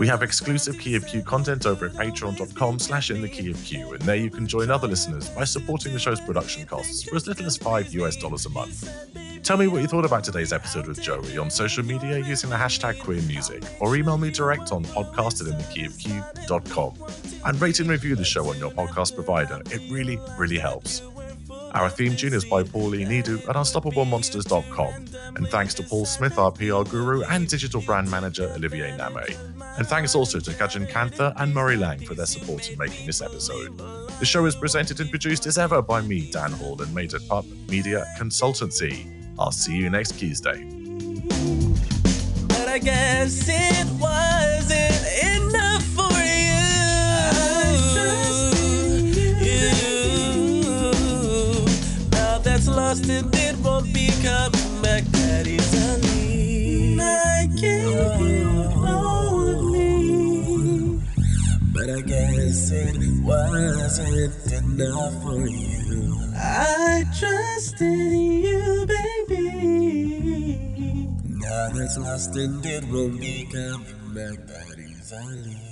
We 0.00 0.08
have 0.08 0.24
exclusive 0.24 0.80
Key 0.80 0.96
of 0.96 1.06
Q 1.06 1.22
content 1.22 1.64
over 1.64 1.86
at 1.86 1.92
patreon.com 1.92 2.80
slash 2.80 3.12
in 3.12 3.22
the 3.22 3.28
key 3.28 3.52
of 3.52 3.62
Q, 3.62 3.92
and 3.92 4.02
there 4.02 4.16
you 4.16 4.30
can 4.30 4.48
join 4.48 4.68
other 4.68 4.88
listeners 4.88 5.28
by 5.28 5.44
supporting 5.44 5.92
the 5.92 6.00
show's 6.00 6.20
production 6.20 6.66
costs 6.66 7.04
for 7.04 7.14
as 7.14 7.28
little 7.28 7.46
as 7.46 7.56
5 7.56 7.94
US 7.94 8.16
dollars 8.16 8.46
a 8.46 8.50
month. 8.50 8.82
Tell 9.42 9.56
me 9.56 9.66
what 9.66 9.82
you 9.82 9.88
thought 9.88 10.04
about 10.04 10.22
today's 10.22 10.52
episode 10.52 10.86
with 10.86 11.02
Joey 11.02 11.36
on 11.36 11.50
social 11.50 11.84
media 11.84 12.18
using 12.18 12.48
the 12.48 12.54
hashtag 12.56 13.00
queer 13.00 13.20
music, 13.22 13.64
or 13.80 13.96
email 13.96 14.16
me 14.16 14.30
direct 14.30 14.70
on 14.70 14.84
podcast 14.84 15.44
at 15.44 15.52
inthekeyofq.com. 15.52 16.94
And 17.44 17.60
rate 17.60 17.80
and 17.80 17.90
review 17.90 18.14
the 18.14 18.24
show 18.24 18.48
on 18.48 18.58
your 18.58 18.70
podcast 18.70 19.16
provider. 19.16 19.60
It 19.66 19.90
really, 19.90 20.16
really 20.38 20.58
helps. 20.58 21.02
Our 21.74 21.90
theme 21.90 22.14
tune 22.14 22.34
is 22.34 22.44
by 22.44 22.62
Pauline 22.62 23.08
Nidu 23.08 23.48
at 23.48 23.56
unstoppablemonsters.com. 23.56 25.06
And 25.36 25.48
thanks 25.48 25.74
to 25.74 25.82
Paul 25.82 26.04
Smith, 26.04 26.38
our 26.38 26.52
PR 26.52 26.82
guru, 26.82 27.24
and 27.24 27.48
digital 27.48 27.82
brand 27.82 28.08
manager 28.10 28.48
Olivier 28.54 28.96
Name. 28.96 29.18
And 29.76 29.86
thanks 29.88 30.14
also 30.14 30.38
to 30.38 30.50
Kajan 30.52 30.88
Kantha 30.88 31.32
and 31.36 31.52
Murray 31.52 31.76
Lang 31.76 31.98
for 31.98 32.14
their 32.14 32.26
support 32.26 32.70
in 32.70 32.78
making 32.78 33.06
this 33.06 33.20
episode. 33.20 33.76
The 34.20 34.24
show 34.24 34.44
is 34.46 34.54
presented 34.54 35.00
and 35.00 35.10
produced 35.10 35.46
as 35.46 35.58
ever 35.58 35.82
by 35.82 36.00
me, 36.00 36.30
Dan 36.30 36.52
Hall, 36.52 36.80
and 36.80 36.94
made 36.94 37.12
at 37.14 37.26
Pup 37.26 37.44
Media 37.68 38.06
Consultancy. 38.20 39.21
I'll 39.38 39.52
see 39.52 39.76
you 39.76 39.90
next 39.90 40.18
Tuesday. 40.18 40.64
But 42.48 42.68
I 42.68 42.78
guess 42.78 43.48
it 43.48 43.86
wasn't 44.00 45.04
enough 45.36 45.84
for 45.96 46.12
you. 46.20 46.62
you. 49.46 49.70
Now 52.12 52.38
that's 52.38 52.68
lost 52.68 53.08
and 53.08 53.34
it 53.34 53.56
won't 53.58 53.92
be 53.92 54.08
coming 54.22 54.82
back 54.82 55.04
that 55.04 55.46
easily. 55.46 56.98
I. 57.00 57.48
But 61.72 61.90
I 61.90 62.00
guess 62.02 62.70
it 62.70 62.96
wasn't 63.24 64.52
enough 64.52 65.22
for 65.22 65.46
you. 65.48 66.18
I 66.36 67.04
trusted 67.18 68.12
you, 68.12 68.84
baby. 68.86 69.11
Now 71.42 71.68
that's 71.74 71.96
lost 71.98 72.36
and 72.36 72.64
it 72.66 72.84
won't 72.84 73.20
be 73.20 73.48
coming 73.50 74.14
back, 74.14 74.38
but 74.46 74.78
easily. 74.78 75.71